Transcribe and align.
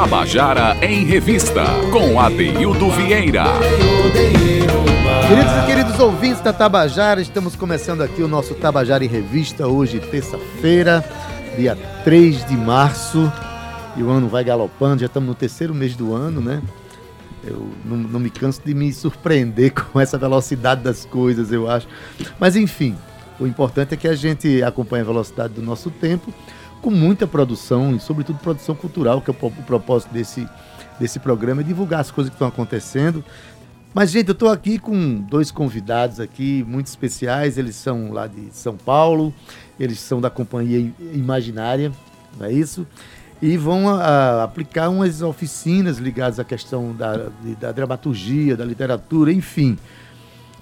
Tabajara 0.00 0.78
em 0.80 1.04
Revista, 1.04 1.62
com 1.92 2.18
Adeildo 2.18 2.90
Vieira. 2.90 3.44
Queridos 5.28 5.52
e 5.52 5.66
queridos 5.66 6.00
ouvintes 6.00 6.40
da 6.40 6.54
Tabajara, 6.54 7.20
estamos 7.20 7.54
começando 7.54 8.00
aqui 8.00 8.22
o 8.22 8.26
nosso 8.26 8.54
Tabajara 8.54 9.04
em 9.04 9.08
Revista, 9.08 9.66
hoje, 9.68 10.00
terça-feira, 10.00 11.04
dia 11.54 11.76
3 12.02 12.46
de 12.46 12.56
março, 12.56 13.30
e 13.94 14.02
o 14.02 14.08
ano 14.08 14.26
vai 14.26 14.42
galopando, 14.42 15.00
já 15.00 15.06
estamos 15.06 15.28
no 15.28 15.34
terceiro 15.34 15.74
mês 15.74 15.94
do 15.94 16.14
ano, 16.14 16.40
né? 16.40 16.62
Eu 17.44 17.68
não, 17.84 17.98
não 17.98 18.20
me 18.20 18.30
canso 18.30 18.62
de 18.64 18.72
me 18.72 18.90
surpreender 18.94 19.74
com 19.92 20.00
essa 20.00 20.16
velocidade 20.16 20.82
das 20.82 21.04
coisas, 21.04 21.52
eu 21.52 21.70
acho. 21.70 21.86
Mas 22.38 22.56
enfim, 22.56 22.96
o 23.38 23.46
importante 23.46 23.92
é 23.92 23.98
que 23.98 24.08
a 24.08 24.14
gente 24.14 24.62
acompanhe 24.62 25.02
a 25.02 25.06
velocidade 25.06 25.52
do 25.52 25.60
nosso 25.60 25.90
tempo 25.90 26.32
com 26.80 26.90
muita 26.90 27.26
produção 27.26 27.94
e, 27.94 28.00
sobretudo, 28.00 28.38
produção 28.38 28.74
cultural, 28.74 29.20
que 29.20 29.30
é 29.30 29.34
o, 29.38 29.46
o 29.46 29.62
propósito 29.62 30.12
desse, 30.12 30.46
desse 30.98 31.18
programa, 31.18 31.60
é 31.60 31.64
divulgar 31.64 32.00
as 32.00 32.10
coisas 32.10 32.30
que 32.30 32.34
estão 32.34 32.48
acontecendo. 32.48 33.24
Mas, 33.92 34.10
gente, 34.10 34.28
eu 34.28 34.32
estou 34.32 34.48
aqui 34.48 34.78
com 34.78 35.20
dois 35.20 35.50
convidados 35.50 36.20
aqui 36.20 36.64
muito 36.66 36.86
especiais. 36.86 37.58
Eles 37.58 37.74
são 37.74 38.12
lá 38.12 38.26
de 38.26 38.48
São 38.52 38.76
Paulo, 38.76 39.34
eles 39.78 39.98
são 39.98 40.20
da 40.20 40.30
Companhia 40.30 40.92
Imaginária, 41.12 41.90
não 42.38 42.46
é 42.46 42.52
isso? 42.52 42.86
E 43.42 43.56
vão 43.56 43.88
a, 43.88 44.44
aplicar 44.44 44.90
umas 44.90 45.22
oficinas 45.22 45.98
ligadas 45.98 46.38
à 46.38 46.44
questão 46.44 46.92
da, 46.92 47.30
da 47.58 47.72
dramaturgia, 47.72 48.56
da 48.56 48.64
literatura, 48.64 49.32
enfim. 49.32 49.76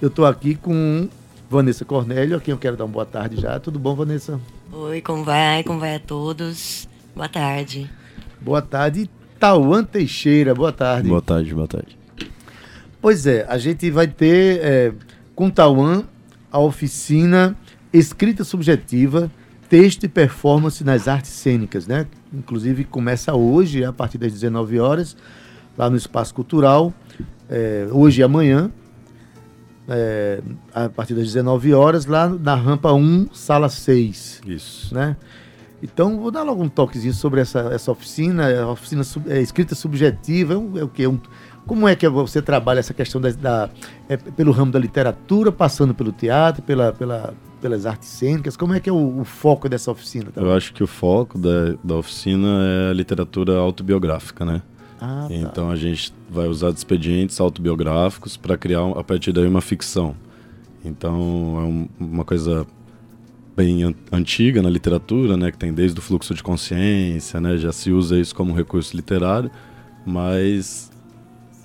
Eu 0.01 0.09
estou 0.09 0.25
aqui 0.25 0.55
com 0.55 1.09
Vanessa 1.51 1.85
Cornélio, 1.85 2.37
a 2.37 2.41
quem 2.41 2.53
eu 2.53 2.59
quero 2.59 2.77
dar 2.77 2.85
uma 2.85 2.93
boa 2.93 3.07
tarde 3.07 3.41
já. 3.41 3.59
Tudo 3.59 3.79
bom, 3.79 3.95
Vanessa? 3.95 4.39
Oi, 4.71 5.01
como 5.01 5.25
vai? 5.25 5.65
Como 5.65 5.81
vai 5.81 5.97
a 5.97 6.01
todos? 6.01 6.87
Boa 7.17 7.29
tarde. 7.29 7.91
Boa 8.41 8.61
tarde, 8.61 9.11
Tauan 9.41 9.83
Teixeira. 9.83 10.55
Boa 10.55 10.73
tarde. 10.73 11.09
Boa 11.09 11.23
tarde, 11.23 11.55
boa 11.55 11.67
tarde. 11.67 11.99
Pois 13.01 13.27
é, 13.27 13.47
a 13.49 13.57
gente 13.57 13.91
vai 13.91 14.07
ter 14.07 14.61
é, 14.61 14.93
com 15.35 15.49
Tauan 15.49 16.05
a 16.53 16.59
oficina 16.59 17.57
Escrita 17.93 18.45
Subjetiva, 18.45 19.31
Texto 19.71 20.05
e 20.05 20.09
Performance 20.09 20.85
nas 20.85 21.09
Artes 21.09 21.31
Cênicas, 21.31 21.87
né? 21.87 22.07
Inclusive 22.33 22.85
começa 22.85 23.35
hoje, 23.35 23.85
a 23.85 23.93
partir 23.93 24.19
das 24.19 24.33
19 24.33 24.79
horas, 24.79 25.17
lá 25.77 25.89
no 25.89 25.97
Espaço 25.97 26.35
Cultural, 26.35 26.93
é, 27.49 27.89
hoje 27.91 28.21
e 28.21 28.25
amanhã, 28.25 28.71
é, 29.89 30.41
a 30.75 30.89
partir 30.89 31.15
das 31.15 31.25
19 31.25 31.73
horas, 31.73 32.07
lá 32.07 32.29
na 32.29 32.55
rampa 32.55 32.93
1, 32.93 33.29
sala 33.33 33.69
6. 33.69 34.43
Isso. 34.47 34.95
Né? 34.95 35.17
Então, 35.83 36.19
vou 36.19 36.31
dar 36.31 36.43
logo 36.43 36.63
um 36.63 36.69
toquezinho 36.69 37.15
sobre 37.15 37.41
essa, 37.41 37.61
essa 37.73 37.91
oficina, 37.91 38.49
é 38.49 38.61
a 38.61 38.69
oficina 38.69 39.05
sub, 39.05 39.31
é, 39.31 39.41
escrita 39.41 39.75
subjetiva, 39.75 40.55
é, 40.55 40.57
um, 40.57 40.79
é 40.79 40.85
o 40.85 40.89
que? 40.89 41.07
Um, 41.07 41.19
como 41.67 41.87
é 41.87 41.95
que 41.95 42.09
você 42.09 42.41
trabalha 42.41 42.81
essa 42.81 42.95
questão 42.95 43.21
da, 43.21 43.31
da 43.31 43.71
é, 44.09 44.17
pelo 44.17 44.53
ramo 44.53 44.73
da 44.73 44.79
literatura, 44.79 45.53
passando 45.53 45.95
pelo 45.95 46.11
teatro, 46.11 46.63
pela, 46.63 46.93
pela, 46.93 47.35
pelas 47.61 47.87
artes 47.87 48.09
cênicas? 48.09 48.57
Como 48.57 48.75
é 48.75 48.81
que 48.81 48.89
é 48.89 48.93
o, 48.93 49.21
o 49.21 49.25
foco 49.25 49.69
dessa 49.69 49.91
oficina? 49.91 50.31
Também? 50.33 50.51
Eu 50.51 50.57
acho 50.57 50.73
que 50.73 50.83
o 50.83 50.87
foco 50.87 51.39
da, 51.39 51.75
da 51.85 51.97
oficina 51.97 52.49
é 52.65 52.91
a 52.91 52.95
literatura 52.95 53.59
autobiográfica, 53.59 54.45
né? 54.45 54.63
Ah, 55.01 55.27
tá. 55.29 55.35
Então 55.35 55.71
a 55.71 55.77
gente 55.77 56.13
vai 56.29 56.49
usar 56.49 56.71
expedientes 56.71 57.41
autobiográficos 57.41 58.37
para 58.37 58.57
criar 58.57 58.87
a 58.97 59.05
partir 59.05 59.33
daí 59.33 59.47
uma 59.47 59.61
ficção. 59.61 60.15
Então 60.85 61.15
é 61.15 61.65
um, 61.65 61.89
uma 61.99 62.25
coisa 62.25 62.67
bem 63.57 63.95
antiga 64.13 64.63
na 64.63 64.71
literatura, 64.71 65.37
né, 65.37 65.51
que 65.51 65.59
tem 65.59 65.73
desde 65.73 65.99
o 65.99 66.03
fluxo 66.03 66.33
de 66.33 66.45
consciência, 66.45 67.41
né, 67.41 67.57
já 67.57 67.73
se 67.73 67.91
usa 67.91 68.17
isso 68.17 68.33
como 68.33 68.55
recurso 68.55 68.95
literário, 68.95 69.51
mas 70.07 70.93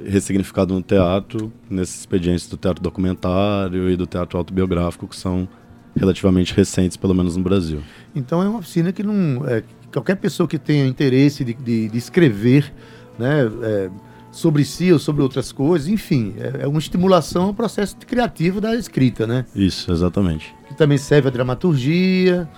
ressignificado 0.03 0.73
no 0.73 0.81
teatro, 0.81 1.53
nesses 1.69 1.99
expedientes 1.99 2.47
do 2.47 2.57
teatro 2.57 2.81
documentário 2.81 3.91
e 3.91 3.95
do 3.95 4.07
teatro 4.07 4.39
autobiográfico 4.39 5.07
que 5.07 5.15
são 5.15 5.47
relativamente 5.95 6.51
recentes, 6.51 6.97
pelo 6.97 7.13
menos 7.13 7.37
no 7.37 7.43
Brasil. 7.43 7.81
Então 8.15 8.41
é 8.41 8.49
uma 8.49 8.57
oficina 8.57 8.91
que 8.91 9.03
não 9.03 9.47
é, 9.47 9.63
qualquer 9.91 10.15
pessoa 10.15 10.47
que 10.47 10.57
tenha 10.57 10.87
interesse 10.87 11.45
de, 11.45 11.53
de, 11.53 11.89
de 11.89 11.97
escrever 11.97 12.73
né, 13.17 13.49
é, 13.61 13.89
sobre 14.33 14.65
si 14.65 14.91
ou 14.91 14.99
sobre 14.99 15.21
outras 15.21 15.51
coisas, 15.51 15.87
enfim, 15.87 16.33
é, 16.37 16.63
é, 16.63 16.67
uma 16.67 16.79
estimulação 16.79 17.45
ao 17.45 17.53
processo 17.53 17.95
criativo 17.97 18.59
da 18.59 18.75
escrita, 18.75 19.27
né? 19.27 19.45
Isso, 19.55 19.91
exatamente. 19.91 20.53
Que 20.67 20.75
também 20.75 20.97
serve 20.97 21.27
a 21.27 21.31
dramaturgia, 21.31 22.49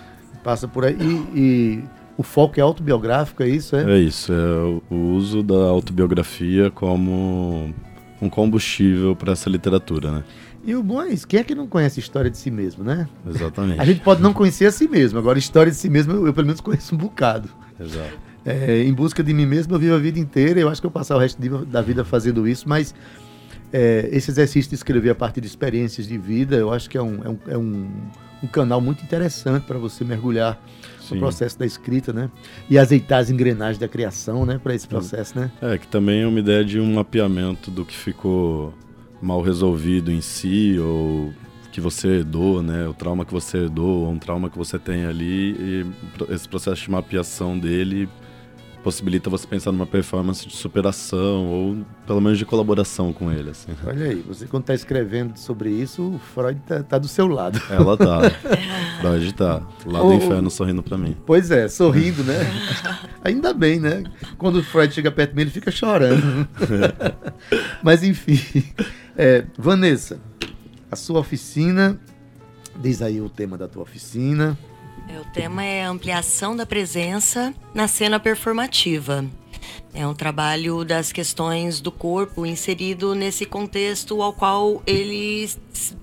passa 0.44 0.68
por 0.68 0.86
aí 0.86 0.96
e, 1.00 1.40
e 1.40 1.84
o 2.18 2.24
foco 2.24 2.60
é 2.60 2.64
autobiográfico, 2.64 3.44
é 3.44 3.50
isso, 3.50 3.76
é? 3.76 3.98
É 3.98 4.00
isso, 4.00 4.32
é 4.32 4.94
o 4.94 4.96
uso 4.96 5.44
da 5.44 5.66
autobiografia 5.66 6.72
como 6.72 7.74
um 8.22 8.30
combustível 8.30 9.14
para 9.14 9.34
essa 9.34 9.50
literatura, 9.50 10.12
né? 10.12 10.24
E 10.64 10.74
o 10.74 10.82
bom 10.82 11.02
é 11.02 11.10
isso, 11.10 11.28
quem 11.28 11.42
é 11.42 11.44
que 11.44 11.54
não 11.54 11.68
conhece 11.68 12.00
a 12.00 12.02
história 12.02 12.32
de 12.32 12.38
si 12.38 12.50
mesmo, 12.50 12.84
né? 12.84 13.08
Exatamente. 13.28 13.82
A 13.82 13.86
gente 13.86 14.00
pode 14.00 14.22
não 14.22 14.34
conhecer 14.34 14.66
a 14.66 14.72
si 14.72 14.88
mesmo, 14.88 15.20
agora 15.20 15.38
história 15.38 15.72
de 15.72 15.78
si 15.78 15.90
mesmo 15.90 16.14
eu, 16.14 16.28
eu 16.28 16.34
pelo 16.34 16.48
menos 16.48 16.62
conheço 16.62 16.96
um 16.96 16.98
bocado. 16.98 17.50
Exato 17.78 18.26
é, 18.46 18.84
em 18.84 18.94
busca 18.94 19.24
de 19.24 19.34
mim 19.34 19.46
mesmo, 19.46 19.74
eu 19.74 19.80
vivo 19.80 19.96
a 19.96 20.00
vida 20.00 20.20
inteira. 20.20 20.60
Eu 20.60 20.70
acho 20.70 20.80
que 20.80 20.88
eu 20.88 20.92
passar 20.92 21.16
o 21.16 21.20
resto 21.20 21.42
da 21.66 21.82
vida 21.82 22.06
fazendo 22.06 22.48
isso, 22.48 22.70
mas 22.70 22.94
é, 23.74 24.08
esse 24.12 24.30
exercício 24.30 24.70
de 24.70 24.76
escrever 24.76 25.10
a 25.10 25.16
partir 25.16 25.42
de 25.42 25.48
experiências 25.48 26.08
de 26.08 26.18
vida, 26.18 26.56
eu 26.56 26.72
acho 26.72 26.90
que 26.90 26.98
é 26.98 27.02
um, 27.02 27.24
é 27.24 27.30
um, 27.30 27.40
é 27.48 27.58
um, 27.58 27.88
um 28.44 28.48
canal 28.48 28.80
muito 28.80 29.04
interessante 29.04 29.64
para 29.64 29.80
você 29.80 30.04
mergulhar 30.04 30.62
Sim. 31.02 31.16
no 31.16 31.22
processo 31.22 31.58
da 31.58 31.66
escrita, 31.66 32.14
né? 32.14 32.30
E 32.70 32.78
azeitar 32.78 33.20
as 33.20 33.32
engrenagens 33.32 33.80
da 33.80 33.88
criação, 33.88 34.46
né? 34.46 34.60
Para 34.62 34.76
esse 34.76 34.88
processo, 34.88 35.38
né? 35.38 35.52
É, 35.62 35.78
que 35.78 35.88
também 35.88 36.22
é 36.22 36.28
uma 36.28 36.40
ideia 36.40 36.64
de 36.64 36.80
um 36.80 36.94
mapeamento 36.94 37.72
do 37.72 37.84
que 37.84 37.96
ficou 37.96 38.74
mal 39.22 39.42
resolvido 39.42 40.12
em 40.12 40.22
si, 40.22 40.78
ou 40.80 41.34
que 41.72 41.82
você 41.82 42.08
herdou, 42.08 42.62
né? 42.62 42.88
O 42.88 42.94
trauma 42.94 43.26
que 43.26 43.34
você 43.34 43.58
herdou, 43.58 44.06
ou 44.06 44.12
um 44.12 44.20
trauma 44.20 44.52
que 44.52 44.58
você 44.58 44.78
tem 44.78 45.06
ali, 45.06 45.56
e 45.60 45.86
esse 46.30 46.48
processo 46.48 46.84
de 46.84 46.92
mapeação 46.92 47.58
dele 47.58 48.08
possibilita 48.86 49.32
você 49.32 49.48
pensar 49.48 49.72
numa 49.72 49.88
performance 49.88 50.48
de 50.48 50.56
superação 50.56 51.48
ou 51.48 51.78
pelo 52.06 52.22
menos 52.22 52.38
de 52.38 52.46
colaboração 52.46 53.12
com 53.12 53.32
ele. 53.32 53.50
Assim. 53.50 53.72
Olha 53.84 54.06
aí, 54.06 54.22
você 54.22 54.46
quando 54.46 54.62
está 54.62 54.76
escrevendo 54.76 55.36
sobre 55.38 55.72
isso, 55.72 56.04
o 56.04 56.20
Freud 56.20 56.60
está 56.62 56.84
tá 56.84 57.00
do 57.00 57.08
seu 57.08 57.26
lado. 57.26 57.60
Ela 57.68 57.98
tá. 57.98 58.30
Freud 59.02 59.34
tá. 59.34 59.64
Lá 59.88 60.02
do 60.02 60.14
inferno 60.14 60.52
sorrindo 60.52 60.84
para 60.84 61.00
mim. 61.00 61.18
Pois 61.26 61.50
é, 61.50 61.68
sorrindo, 61.68 62.24
né? 62.24 62.36
Ainda 63.26 63.56
bem, 63.56 63.80
né? 63.80 64.04
Quando 64.38 64.58
o 64.60 64.64
Freud 64.64 64.94
chega 64.94 65.12
perto 65.12 65.32
de 65.32 65.36
mim, 65.36 65.42
ele 65.42 65.50
fica 65.50 65.72
chorando. 65.72 66.48
Mas 67.82 68.04
enfim. 68.04 68.40
É, 69.18 69.46
Vanessa, 69.58 70.20
a 70.92 70.96
sua 70.96 71.22
oficina, 71.22 72.00
diz 72.80 73.02
aí 73.02 73.20
o 73.20 73.30
tema 73.30 73.58
da 73.58 73.68
tua 73.68 73.82
oficina. 73.82 74.56
É, 75.08 75.20
o 75.20 75.26
tema 75.26 75.64
é 75.64 75.84
ampliação 75.84 76.56
da 76.56 76.66
presença 76.66 77.54
na 77.74 77.88
cena 77.88 78.20
performativa. 78.20 79.24
É 79.94 80.06
um 80.06 80.14
trabalho 80.14 80.84
das 80.84 81.12
questões 81.12 81.80
do 81.80 81.92
corpo 81.92 82.46
inserido 82.46 83.14
nesse 83.14 83.46
contexto 83.46 84.22
ao 84.22 84.34
qual 84.34 84.82
ele 84.86 85.50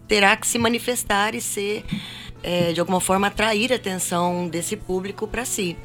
terá 0.07 0.37
que 0.37 0.47
se 0.47 0.59
manifestar 0.59 1.35
e 1.35 1.41
ser, 1.41 1.85
é, 2.43 2.73
de 2.73 2.81
alguma 2.81 3.01
forma, 3.01 3.27
atrair 3.27 3.73
a 3.73 3.77
atenção 3.77 4.49
desse 4.49 4.77
público 4.77 5.27
para 5.27 5.45
si. 5.45 5.77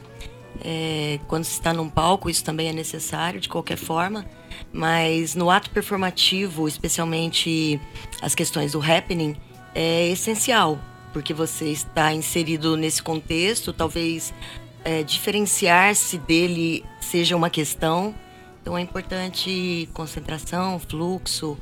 É, 0.64 1.20
quando 1.28 1.44
se 1.44 1.54
está 1.54 1.74
num 1.74 1.90
palco, 1.90 2.30
isso 2.30 2.44
também 2.44 2.70
é 2.70 2.74
necessário, 2.74 3.40
de 3.40 3.50
qualquer 3.50 3.78
forma, 3.78 4.26
mas 4.72 5.36
no 5.36 5.50
ato 5.50 5.70
performativo, 5.72 6.68
especialmente 6.68 7.80
as 8.22 8.34
questões 8.34 8.72
do 8.72 8.82
happening, 8.82 9.36
é 9.76 10.08
essencial 10.08 10.80
porque 11.18 11.34
você 11.34 11.70
está 11.72 12.14
inserido 12.14 12.78
nesse 12.78 13.02
contexto, 13.02 13.74
talvez 13.74 14.32
é, 14.86 15.02
diferenciar-se 15.02 16.20
dele 16.20 16.86
seja 17.02 17.36
uma 17.36 17.50
questão. 17.50 18.14
Então 18.62 18.78
é 18.78 18.82
importante 18.82 19.90
concentração, 19.96 20.78
fluxo 20.78 21.58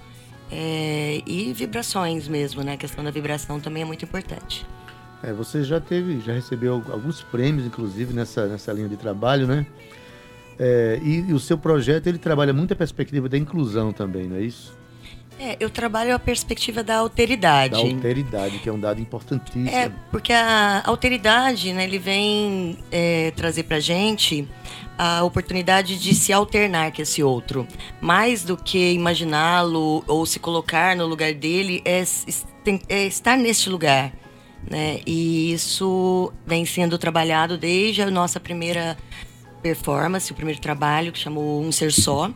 é, 0.51 1.21
e 1.25 1.53
vibrações 1.53 2.27
mesmo, 2.27 2.63
né? 2.63 2.73
A 2.73 2.77
questão 2.77 3.01
da 3.01 3.09
vibração 3.11 3.57
também 3.61 3.83
é 3.83 3.85
muito 3.85 4.03
importante. 4.03 4.67
É, 5.23 5.31
você 5.31 5.63
já 5.63 5.79
teve, 5.79 6.19
já 6.19 6.33
recebeu 6.33 6.83
alguns 6.91 7.21
prêmios, 7.21 7.65
inclusive, 7.65 8.13
nessa, 8.13 8.47
nessa 8.47 8.73
linha 8.73 8.89
de 8.89 8.97
trabalho, 8.97 9.47
né? 9.47 9.65
É, 10.59 10.99
e, 11.01 11.29
e, 11.29 11.33
o 11.33 11.39
seu 11.39 11.57
projeto 11.57 12.07
ele 12.07 12.17
trabalha 12.17 12.51
muito 12.51 12.73
a 12.73 12.75
perspectiva 12.75 13.29
da 13.29 13.37
inclusão 13.37 13.93
também, 13.93 14.27
não 14.27 14.35
é 14.35 14.41
isso? 14.41 14.77
É, 15.39 15.57
eu 15.59 15.69
trabalho 15.69 16.15
a 16.15 16.19
perspectiva 16.19 16.81
da 16.81 16.97
alteridade. 16.97 17.73
Da 17.73 17.79
alteridade, 17.79 18.59
que 18.59 18.69
é 18.69 18.71
um 18.71 18.79
dado 18.79 19.01
importantíssimo. 19.01 19.69
É, 19.69 19.91
porque 20.09 20.31
a 20.31 20.81
alteridade, 20.85 21.73
né, 21.73 21.83
ele 21.83 21.99
vem 21.99 22.77
é, 22.91 23.31
trazer 23.31 23.63
pra 23.63 23.79
gente 23.79 24.47
a 24.97 25.23
oportunidade 25.23 25.99
de 25.99 26.15
se 26.15 26.31
alternar 26.31 26.93
com 26.93 27.01
esse 27.01 27.21
outro. 27.21 27.67
Mais 27.99 28.43
do 28.43 28.55
que 28.55 28.93
imaginá-lo 28.93 30.03
ou 30.07 30.25
se 30.25 30.39
colocar 30.39 30.95
no 30.95 31.05
lugar 31.05 31.33
dele, 31.33 31.81
é, 31.83 32.01
é 32.87 33.05
estar 33.05 33.37
neste 33.37 33.69
lugar. 33.69 34.13
Né? 34.69 35.01
E 35.05 35.51
isso 35.51 36.31
vem 36.45 36.65
sendo 36.65 36.97
trabalhado 36.97 37.57
desde 37.57 38.01
a 38.01 38.09
nossa 38.09 38.39
primeira 38.39 38.97
performance, 39.61 40.31
o 40.31 40.35
primeiro 40.35 40.61
trabalho, 40.61 41.11
que 41.11 41.19
chamou 41.19 41.61
Um 41.61 41.71
Ser 41.71 41.91
Só, 41.91 42.31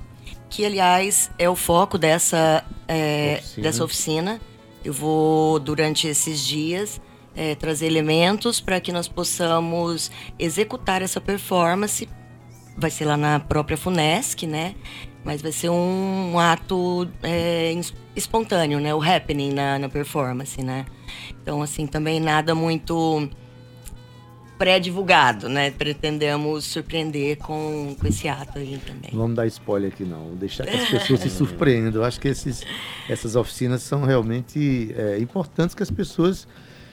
que, 0.49 0.65
aliás, 0.65 1.29
é 1.37 1.49
o 1.49 1.55
foco 1.55 1.97
dessa, 1.97 2.65
é, 2.87 3.37
oficina. 3.39 3.63
dessa 3.63 3.83
oficina. 3.83 4.41
Eu 4.83 4.93
vou, 4.93 5.59
durante 5.59 6.07
esses 6.07 6.45
dias, 6.45 6.99
é, 7.35 7.55
trazer 7.55 7.87
elementos 7.87 8.59
para 8.59 8.79
que 8.79 8.91
nós 8.91 9.07
possamos 9.07 10.09
executar 10.37 11.01
essa 11.01 11.21
performance. 11.21 12.07
Vai 12.77 12.89
ser 12.89 13.05
lá 13.05 13.17
na 13.17 13.39
própria 13.39 13.77
FUNESC, 13.77 14.47
né? 14.47 14.75
Mas 15.23 15.41
vai 15.41 15.51
ser 15.51 15.69
um, 15.69 16.33
um 16.33 16.39
ato 16.39 17.07
é, 17.21 17.73
espontâneo, 18.15 18.79
né? 18.79 18.95
O 18.95 19.01
happening 19.01 19.53
na, 19.53 19.77
na 19.77 19.89
performance, 19.89 20.61
né? 20.63 20.85
Então, 21.41 21.61
assim, 21.61 21.85
também 21.85 22.19
nada 22.19 22.55
muito 22.55 23.29
pré-divulgado, 24.59 25.47
né? 25.47 25.71
Pretendemos 25.71 26.65
surpreender 26.65 27.37
com, 27.37 27.95
com 27.97 28.07
esse 28.07 28.27
ato 28.27 28.59
aí 28.59 28.77
também. 28.85 29.09
Vamos 29.13 29.35
dar 29.37 29.47
spoiler 29.47 29.89
aqui 29.89 30.03
não, 30.03 30.35
deixar 30.35 30.67
que 30.67 30.75
as 30.75 30.89
pessoas 30.89 31.21
se 31.21 31.29
surpreendam. 31.29 32.01
Eu 32.01 32.05
acho 32.05 32.19
que 32.19 32.27
esses, 32.27 32.63
essas 33.09 33.37
oficinas 33.37 33.81
são 33.81 34.03
realmente 34.03 34.93
é, 34.97 35.17
importantes 35.17 35.73
que 35.73 35.81
as 35.81 35.89
pessoas 35.89 36.45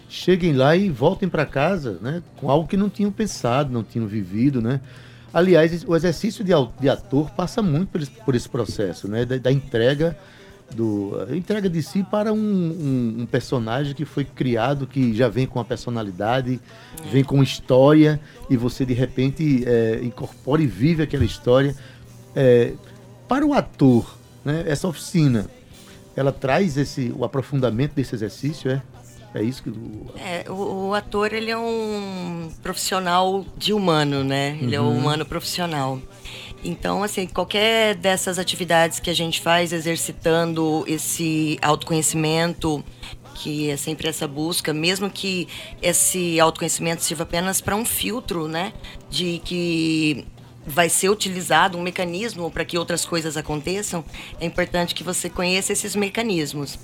cheguem 0.08 0.52
lá 0.52 0.76
e 0.76 0.88
voltem 0.88 1.28
para 1.28 1.44
casa, 1.44 1.98
né? 2.00 2.22
Com 2.36 2.48
algo 2.48 2.68
que 2.68 2.76
não 2.76 2.88
tinham 2.88 3.10
pensado, 3.10 3.72
não 3.72 3.82
tinham 3.82 4.06
vivido, 4.06 4.62
né? 4.62 4.80
Aliás, 5.34 5.84
o 5.84 5.96
exercício 5.96 6.44
de, 6.44 6.52
de 6.80 6.88
ator 6.88 7.30
passa 7.32 7.60
muito 7.60 7.88
por 7.90 8.00
esse, 8.00 8.10
por 8.12 8.34
esse 8.36 8.48
processo, 8.48 9.08
né? 9.08 9.24
Da, 9.24 9.38
da 9.38 9.50
entrega 9.50 10.16
do 10.74 11.12
entrega 11.34 11.68
de 11.70 11.82
si 11.82 12.02
para 12.02 12.32
um, 12.32 12.38
um, 12.38 13.16
um, 13.20 13.26
personagem 13.26 13.94
que 13.94 14.04
foi 14.04 14.24
criado, 14.24 14.86
que 14.86 15.14
já 15.14 15.28
vem 15.28 15.46
com 15.46 15.60
a 15.60 15.64
personalidade, 15.64 16.60
vem 17.10 17.22
com 17.22 17.42
história 17.42 18.20
e 18.50 18.56
você 18.56 18.84
de 18.84 18.92
repente 18.92 19.64
é, 19.66 20.00
incorpora 20.02 20.62
e 20.62 20.66
vive 20.66 21.02
aquela 21.02 21.24
história. 21.24 21.74
É, 22.34 22.72
para 23.28 23.46
o 23.46 23.54
ator, 23.54 24.16
né, 24.44 24.64
essa 24.66 24.86
oficina, 24.88 25.46
ela 26.14 26.32
traz 26.32 26.76
esse 26.76 27.12
o 27.16 27.24
aprofundamento 27.24 27.94
desse 27.94 28.14
exercício, 28.14 28.70
é? 28.70 28.82
É 29.36 29.42
isso 29.42 29.62
que 29.62 29.68
o... 29.68 30.06
É, 30.16 30.50
o, 30.50 30.88
o, 30.88 30.94
ator 30.94 31.34
ele 31.34 31.50
é 31.50 31.58
um 31.58 32.50
profissional 32.62 33.44
de 33.54 33.74
humano, 33.74 34.24
né? 34.24 34.56
Ele 34.62 34.78
uhum. 34.78 34.86
é 34.86 34.88
um 34.88 34.98
humano 34.98 35.26
profissional. 35.26 36.00
Então, 36.64 37.02
assim, 37.02 37.26
qualquer 37.26 37.94
dessas 37.96 38.38
atividades 38.38 38.98
que 38.98 39.10
a 39.10 39.14
gente 39.14 39.42
faz 39.42 39.74
exercitando 39.74 40.84
esse 40.88 41.58
autoconhecimento, 41.60 42.82
que 43.34 43.68
é 43.68 43.76
sempre 43.76 44.08
essa 44.08 44.26
busca, 44.26 44.72
mesmo 44.72 45.10
que 45.10 45.46
esse 45.82 46.40
autoconhecimento 46.40 47.02
sirva 47.02 47.24
apenas 47.24 47.60
para 47.60 47.76
um 47.76 47.84
filtro, 47.84 48.48
né, 48.48 48.72
de 49.10 49.38
que 49.44 50.26
vai 50.66 50.88
ser 50.88 51.08
utilizado 51.08 51.78
um 51.78 51.82
mecanismo 51.82 52.50
para 52.50 52.64
que 52.64 52.76
outras 52.76 53.04
coisas 53.04 53.36
aconteçam, 53.36 54.04
é 54.40 54.46
importante 54.46 54.94
que 54.94 55.04
você 55.04 55.30
conheça 55.30 55.72
esses 55.72 55.94
mecanismos. 55.94 56.78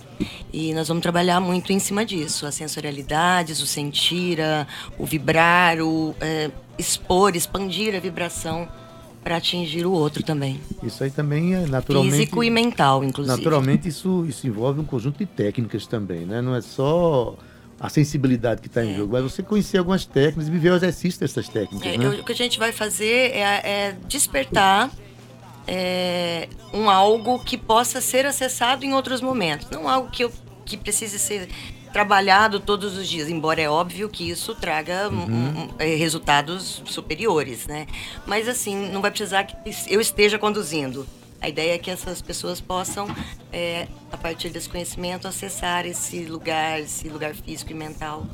E 0.52 0.72
nós 0.72 0.86
vamos 0.88 1.02
trabalhar 1.02 1.40
muito 1.40 1.72
em 1.72 1.78
cima 1.78 2.04
disso, 2.04 2.46
as 2.46 2.54
sensorialidades, 2.54 3.60
o 3.60 3.66
sentir, 3.66 4.38
o 4.96 5.04
vibrar, 5.04 5.80
o 5.80 6.14
é, 6.20 6.50
expor, 6.78 7.34
expandir 7.34 7.94
a 7.96 7.98
vibração 8.00 8.68
para 9.22 9.36
atingir 9.36 9.86
o 9.86 9.92
outro 9.92 10.22
também. 10.22 10.60
Isso 10.82 11.02
aí 11.02 11.10
também 11.10 11.54
é 11.54 11.66
naturalmente 11.66 12.16
físico 12.16 12.42
e 12.42 12.50
mental, 12.50 13.04
inclusive. 13.04 13.36
Naturalmente 13.36 13.88
isso 13.88 14.26
isso 14.28 14.46
envolve 14.46 14.80
um 14.80 14.84
conjunto 14.84 15.18
de 15.18 15.26
técnicas 15.26 15.86
também, 15.86 16.26
né? 16.26 16.42
Não 16.42 16.54
é 16.54 16.60
só 16.60 17.36
a 17.82 17.88
sensibilidade 17.88 18.62
que 18.62 18.68
está 18.68 18.84
em 18.84 18.92
é. 18.92 18.96
jogo, 18.96 19.12
mas 19.12 19.24
você 19.24 19.42
conhecer 19.42 19.78
algumas 19.78 20.06
técnicas 20.06 20.46
e 20.46 20.50
viver 20.52 20.70
o 20.70 20.76
exercício 20.76 21.18
dessas 21.18 21.48
técnicas. 21.48 21.92
É, 21.92 21.98
né? 21.98 22.08
o 22.10 22.22
que 22.22 22.30
a 22.30 22.36
gente 22.36 22.56
vai 22.56 22.70
fazer 22.70 23.32
é, 23.32 23.40
é 23.40 23.96
despertar 24.06 24.88
é, 25.66 26.48
um 26.72 26.88
algo 26.88 27.40
que 27.40 27.58
possa 27.58 28.00
ser 28.00 28.24
acessado 28.24 28.84
em 28.84 28.94
outros 28.94 29.20
momentos, 29.20 29.68
não 29.68 29.88
algo 29.88 30.08
que 30.10 30.22
eu 30.22 30.32
que 30.64 30.76
precise 30.76 31.18
ser 31.18 31.48
trabalhado 31.92 32.60
todos 32.60 32.96
os 32.96 33.08
dias, 33.08 33.28
embora 33.28 33.60
é 33.60 33.68
óbvio 33.68 34.08
que 34.08 34.30
isso 34.30 34.54
traga 34.54 35.08
uhum. 35.08 35.24
um, 35.24 35.60
um, 35.62 35.68
é, 35.76 35.96
resultados 35.96 36.82
superiores, 36.86 37.66
né? 37.66 37.88
Mas 38.24 38.48
assim, 38.48 38.90
não 38.90 39.02
vai 39.02 39.10
precisar 39.10 39.42
que 39.42 39.56
eu 39.88 40.00
esteja 40.00 40.38
conduzindo. 40.38 41.04
A 41.42 41.48
ideia 41.48 41.74
é 41.74 41.78
que 41.78 41.90
essas 41.90 42.22
pessoas 42.22 42.60
possam, 42.60 43.06
é, 43.52 43.88
a 44.12 44.16
partir 44.16 44.48
desse 44.50 44.68
conhecimento, 44.68 45.26
acessar 45.26 45.84
esse 45.84 46.24
lugar, 46.24 46.80
esse 46.80 47.08
lugar 47.08 47.34
físico 47.34 47.72
e 47.72 47.74
mental 47.74 48.24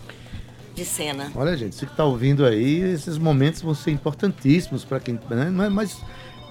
de 0.75 0.85
cena. 0.85 1.33
Olha, 1.35 1.57
gente, 1.57 1.75
você 1.75 1.87
que 1.87 1.93
está 1.93 2.05
ouvindo 2.05 2.45
aí, 2.45 2.81
esses 2.81 3.17
momentos 3.17 3.63
vão 3.63 3.75
ser 3.75 3.91
importantíssimos 3.91 4.85
para 4.85 5.01
quem. 5.01 5.19
Né? 5.31 5.51
Não 5.51 5.65
é, 5.65 5.69
mas 5.69 5.97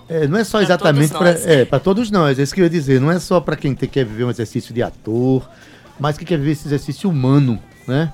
é, 0.10 0.28
não 0.28 0.38
é 0.38 0.44
só 0.44 0.58
pra 0.58 0.64
exatamente 0.64 1.14
para. 1.14 1.30
É, 1.30 1.64
para 1.64 1.80
todos 1.80 2.10
nós, 2.10 2.40
é 2.40 2.44
isso 2.44 2.54
que 2.54 2.60
eu 2.60 2.66
ia 2.66 2.70
dizer. 2.70 3.00
Não 3.00 3.12
é 3.12 3.20
só 3.20 3.40
para 3.40 3.56
quem 3.56 3.76
quer 3.76 4.04
viver 4.04 4.24
um 4.24 4.30
exercício 4.30 4.74
de 4.74 4.82
ator 4.82 5.48
mas 6.00 6.18
que 6.18 6.26
quer 6.26 6.38
ver 6.38 6.52
esse 6.52 6.68
exercício 6.68 7.10
humano, 7.10 7.60
né? 7.88 8.14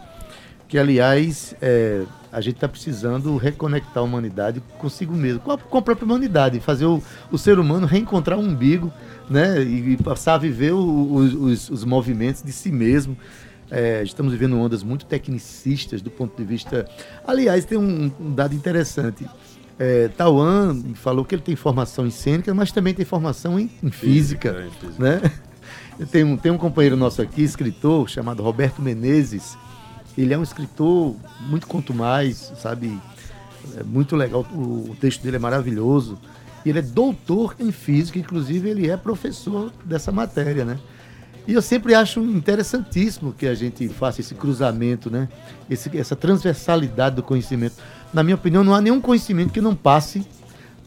Que, 0.67 0.77
aliás, 0.77 1.55
é, 1.61 2.03
a 2.33 2.41
gente 2.41 2.55
está 2.55 2.67
precisando 2.67 3.37
reconectar 3.37 3.97
a 3.97 4.01
humanidade 4.01 4.61
consigo 4.79 5.13
mesmo, 5.13 5.39
com 5.39 5.51
a, 5.51 5.57
com 5.57 5.77
a 5.77 5.81
própria 5.81 6.03
humanidade, 6.03 6.59
fazer 6.59 6.85
o, 6.85 7.01
o, 7.31 7.37
ser 7.37 7.59
humano 7.59 7.85
reencontrar 7.85 8.39
o 8.39 8.41
umbigo, 8.41 8.91
né? 9.29 9.61
E, 9.61 9.93
e 9.93 9.97
passar 9.97 10.33
a 10.33 10.37
viver 10.39 10.73
o, 10.73 11.13
os, 11.13 11.69
os, 11.69 11.85
movimentos 11.85 12.41
de 12.41 12.51
si 12.51 12.71
mesmo. 12.71 13.15
É, 13.69 14.01
estamos 14.03 14.33
vivendo 14.33 14.57
ondas 14.57 14.83
muito 14.83 15.05
tecnicistas 15.05 16.01
do 16.01 16.09
ponto 16.09 16.35
de 16.35 16.43
vista. 16.43 16.87
Aliás, 17.25 17.65
tem 17.65 17.77
um, 17.77 18.11
um 18.19 18.33
dado 18.33 18.55
interessante. 18.55 19.25
É, 19.77 20.07
Tauan 20.09 20.81
falou 20.95 21.23
que 21.23 21.35
ele 21.35 21.41
tem 21.41 21.55
formação 21.55 22.05
em 22.05 22.11
cênica, 22.11 22.53
mas 22.53 22.71
também 22.71 22.93
tem 22.93 23.05
formação 23.05 23.59
em, 23.59 23.69
em 23.81 23.91
física, 23.91 24.53
física, 24.53 24.67
em 24.67 24.71
física. 24.71 25.03
né? 25.03 25.31
Tem 26.11 26.23
um, 26.23 26.35
tem 26.35 26.51
um 26.51 26.57
companheiro 26.57 26.97
nosso 26.97 27.21
aqui, 27.21 27.43
escritor, 27.43 28.09
chamado 28.09 28.41
Roberto 28.41 28.81
Menezes. 28.81 29.55
Ele 30.17 30.33
é 30.33 30.37
um 30.37 30.43
escritor 30.43 31.15
muito 31.41 31.67
quanto 31.67 31.93
mais, 31.93 32.51
sabe? 32.57 32.99
É 33.77 33.83
muito 33.83 34.15
legal. 34.15 34.41
O, 34.53 34.95
texto 34.99 35.21
dele 35.21 35.37
é 35.37 35.39
maravilhoso. 35.39 36.17
E 36.65 36.69
ele 36.69 36.79
é 36.79 36.81
doutor 36.81 37.55
em 37.59 37.71
física, 37.71 38.19
inclusive 38.19 38.69
ele 38.69 38.89
é 38.89 38.95
professor 38.95 39.71
dessa 39.83 40.11
matéria, 40.11 40.63
né? 40.63 40.79
E 41.45 41.53
eu 41.53 41.61
sempre 41.61 41.93
acho 41.93 42.21
interessantíssimo 42.21 43.33
que 43.33 43.45
a 43.45 43.53
gente 43.53 43.89
faça 43.89 44.21
esse 44.21 44.33
cruzamento, 44.33 45.09
né? 45.09 45.27
Esse, 45.69 45.95
essa 45.97 46.15
transversalidade 46.15 47.17
do 47.17 47.23
conhecimento. 47.23 47.75
Na 48.13 48.23
minha 48.23 48.35
opinião, 48.35 48.63
não 48.63 48.73
há 48.73 48.79
nenhum 48.79 49.01
conhecimento 49.01 49.51
que 49.51 49.59
não 49.59 49.75
passe 49.75 50.25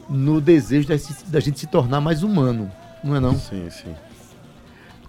no 0.09 0.41
desejo 0.41 0.87
da 1.27 1.39
gente 1.39 1.59
se 1.59 1.67
tornar 1.67 2.01
mais 2.01 2.23
humano, 2.23 2.71
não 3.03 3.15
é 3.15 3.19
não? 3.19 3.37
Sim, 3.37 3.69
sim. 3.69 3.93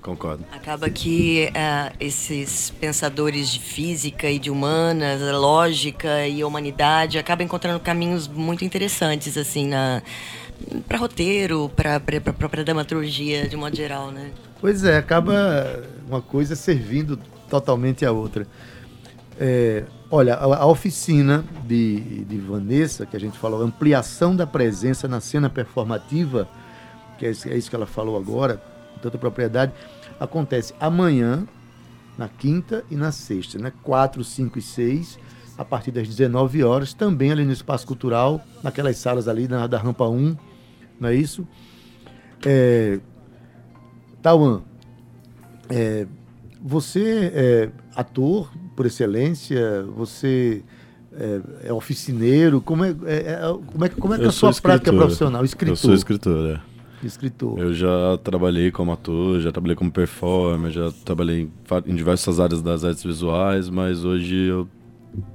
Concordo. 0.09 0.43
Acaba 0.51 0.89
que 0.89 1.51
uh, 1.51 1.95
esses 2.01 2.71
pensadores 2.81 3.51
de 3.51 3.61
física 3.61 4.31
e 4.31 4.39
de 4.39 4.51
humanas, 4.51 5.21
lógica 5.21 6.27
e 6.27 6.43
humanidade 6.43 7.19
acabam 7.19 7.45
encontrando 7.45 7.79
caminhos 7.79 8.27
muito 8.27 8.65
interessantes 8.65 9.37
assim 9.37 9.69
na 9.69 10.03
para 10.89 10.97
roteiro, 10.97 11.71
para 11.77 11.97
a 11.97 12.33
própria 12.33 12.65
dramaturgia 12.65 13.47
de 13.47 13.55
modo 13.55 13.77
geral, 13.77 14.11
né? 14.11 14.31
Pois 14.59 14.83
é, 14.83 14.97
acaba 14.97 15.85
uma 16.09 16.23
coisa 16.23 16.57
servindo 16.57 17.19
totalmente 17.51 18.07
a 18.07 18.11
outra. 18.11 18.47
É, 19.39 19.85
olha, 20.11 20.37
a, 20.37 20.63
a, 20.63 20.67
oficina 20.67 21.45
de, 21.67 22.25
de 22.25 22.39
Vanessa, 22.39 23.05
que 23.05 23.15
a 23.15 23.21
gente 23.21 23.39
falou, 23.39 23.63
ampliação 23.63 24.35
da 24.35 24.47
presença 24.47 25.07
na 25.07 25.21
cena 25.21 25.51
performativa, 25.51 26.49
que 27.19 27.27
é, 27.27 27.29
é 27.29 27.57
isso 27.59 27.69
que 27.69 27.77
ela 27.77 27.87
falou 27.87 28.17
agora, 28.17 28.61
tanta 28.99 29.17
propriedade, 29.17 29.73
acontece 30.19 30.75
amanhã, 30.81 31.47
na 32.17 32.29
quinta 32.29 32.85
e 32.91 32.97
na 32.97 33.13
sexta, 33.13 33.59
né? 33.59 33.73
4, 33.83 34.23
5 34.25 34.59
e 34.59 34.63
6, 34.63 35.19
a 35.57 35.65
partir 35.65 35.91
das 35.91 36.09
19 36.09 36.65
horas, 36.65 36.93
também 36.93 37.31
ali 37.31 37.45
no 37.45 37.53
Espaço 37.53 37.87
Cultural, 37.87 38.41
naquelas 38.63 38.97
salas 38.97 39.29
ali 39.29 39.47
na, 39.47 39.67
da 39.67 39.79
Rampa 39.79 40.09
1, 40.09 40.37
não 41.01 41.09
é 41.09 41.15
isso? 41.15 41.47
É, 42.45 43.01
Tauan, 44.23 44.63
é, 45.69 46.07
você 46.61 47.33
é 47.35 47.71
ator 47.95 48.51
por 48.75 48.87
excelência, 48.87 49.85
você 49.97 50.63
é, 51.13 51.69
é 51.69 51.73
oficineiro, 51.73 52.61
como 52.61 52.85
é, 52.85 52.95
é, 53.07 53.17
é 53.17 53.41
como 53.73 53.85
é, 53.85 53.89
como 53.89 54.15
é 54.15 54.19
que 54.19 54.25
é 54.25 54.29
a 54.29 54.33
sua 54.33 54.53
prática 54.55 54.93
profissional? 54.93 55.45
Escritor. 55.45 55.73
Eu 55.73 55.77
sou 55.77 55.95
escritor, 55.95 56.57
é 56.57 56.68
escritor? 57.07 57.59
Eu 57.59 57.73
já 57.73 58.19
trabalhei 58.23 58.71
como 58.71 58.93
ator, 58.93 59.41
já 59.41 59.53
trabalhei 59.53 59.77
como 59.77 59.91
performer, 59.91 60.71
já 60.71 60.91
trabalhei 61.05 61.49
em 61.87 61.95
diversas 61.95 62.41
áreas 62.41 62.63
das 62.63 62.85
artes 62.85 63.05
visuais, 63.05 63.69
mas 63.69 64.05
hoje 64.05 64.35
eu 64.35 64.69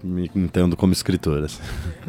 me 0.04 0.30
entendo 0.36 0.76
como 0.76 0.94
escritor. 0.94 1.44
Assim. 1.44 1.62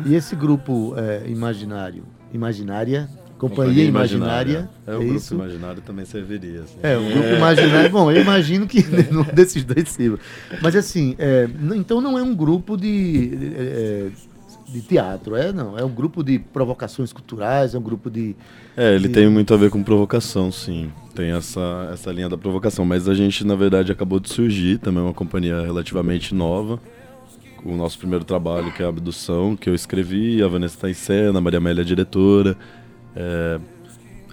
E 0.06 0.14
esse 0.14 0.36
grupo 0.36 0.94
é, 0.96 1.28
imaginário, 1.28 2.04
imaginária, 2.32 3.08
Companhia, 3.38 3.84
Imaginária. 3.84 4.68
É, 4.86 4.92
é 4.92 4.96
o 4.96 5.02
é 5.02 5.04
grupo 5.04 5.16
isso? 5.18 5.34
imaginário 5.34 5.82
também 5.82 6.04
serviria. 6.04 6.62
Assim. 6.62 6.78
É, 6.82 6.96
o 6.96 7.02
grupo 7.02 7.28
é. 7.28 7.36
imaginário. 7.36 7.90
Bom, 7.90 8.10
eu 8.10 8.22
imagino 8.22 8.66
que 8.66 8.82
desses 9.34 9.64
dois 9.64 9.88
sirva. 9.88 10.18
Mas 10.62 10.74
assim, 10.76 11.14
é, 11.18 11.48
então 11.74 12.00
não 12.00 12.18
é 12.18 12.22
um 12.22 12.34
grupo 12.34 12.76
de, 12.76 13.54
é, 13.56 14.10
de 14.68 14.80
teatro, 14.80 15.36
é 15.36 15.52
não? 15.52 15.78
É 15.78 15.84
um 15.84 15.90
grupo 15.90 16.22
de 16.22 16.38
provocações 16.38 17.12
culturais, 17.12 17.74
é 17.74 17.78
um 17.78 17.82
grupo 17.82 18.10
de. 18.10 18.34
É, 18.76 18.94
ele 18.94 19.08
de... 19.08 19.14
tem 19.14 19.28
muito 19.28 19.52
a 19.52 19.56
ver 19.56 19.70
com 19.70 19.82
provocação, 19.82 20.50
sim. 20.50 20.90
Tem 21.14 21.30
essa, 21.30 21.90
essa 21.92 22.10
linha 22.10 22.28
da 22.28 22.36
provocação. 22.36 22.84
Mas 22.84 23.08
a 23.08 23.14
gente, 23.14 23.44
na 23.44 23.54
verdade, 23.54 23.92
acabou 23.92 24.18
de 24.18 24.28
surgir, 24.32 24.78
também 24.78 25.00
é 25.00 25.06
uma 25.06 25.14
companhia 25.14 25.60
relativamente 25.60 26.34
nova. 26.34 26.80
O 27.64 27.74
nosso 27.74 27.98
primeiro 27.98 28.24
trabalho, 28.24 28.72
que 28.72 28.82
é 28.82 28.86
a 28.86 28.88
Abdução, 28.88 29.56
que 29.56 29.70
eu 29.70 29.74
escrevi, 29.74 30.42
a 30.42 30.48
Vanessa 30.48 30.74
está 30.74 30.90
em 30.90 30.94
cena, 30.94 31.38
a 31.38 31.40
Maria 31.40 31.58
Amélia 31.58 31.82
é 31.82 31.84
diretora. 31.84 32.56
É, 33.16 33.60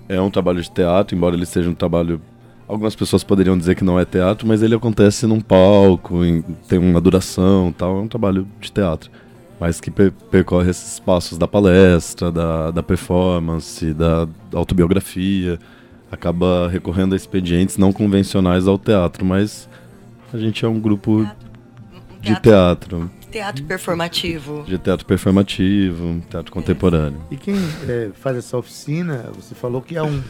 é 0.09 0.21
um 0.21 0.29
trabalho 0.29 0.61
de 0.61 0.69
teatro, 0.69 1.15
embora 1.15 1.35
ele 1.35 1.45
seja 1.45 1.69
um 1.69 1.75
trabalho 1.75 2.21
algumas 2.67 2.95
pessoas 2.95 3.21
poderiam 3.21 3.57
dizer 3.57 3.75
que 3.75 3.83
não 3.83 3.99
é 3.99 4.05
teatro, 4.05 4.47
mas 4.47 4.63
ele 4.63 4.73
acontece 4.73 5.27
num 5.27 5.41
palco, 5.41 6.23
em, 6.23 6.41
tem 6.69 6.79
uma 6.79 7.01
duração 7.01 7.73
tal, 7.77 7.97
é 7.97 8.01
um 8.01 8.07
trabalho 8.07 8.47
de 8.61 8.71
teatro. 8.71 9.11
Mas 9.61 9.79
que 9.79 9.91
per 9.91 10.11
percorre 10.31 10.71
esses 10.71 10.99
passos 10.99 11.37
da 11.37 11.47
palestra, 11.47 12.31
da, 12.31 12.71
da 12.71 12.81
performance, 12.81 13.93
da 13.93 14.27
autobiografia, 14.55 15.59
acaba 16.11 16.67
recorrendo 16.67 17.13
a 17.13 17.15
expedientes 17.15 17.77
não 17.77 17.93
convencionais 17.93 18.67
ao 18.67 18.79
teatro, 18.79 19.23
mas 19.23 19.69
a 20.33 20.37
gente 20.39 20.65
é 20.65 20.67
um 20.67 20.79
grupo 20.79 21.21
teatro. 21.21 22.21
de 22.21 22.41
teatro. 22.41 23.11
Teatro 23.29 23.63
performativo. 23.65 24.63
De 24.63 24.79
teatro 24.79 25.05
performativo, 25.05 26.19
teatro 26.27 26.51
contemporâneo. 26.51 27.21
E 27.29 27.37
quem 27.37 27.53
é, 27.87 28.09
faz 28.15 28.37
essa 28.37 28.57
oficina, 28.57 29.29
você 29.35 29.53
falou 29.53 29.79
que 29.79 29.95
é 29.95 30.01
um 30.01 30.23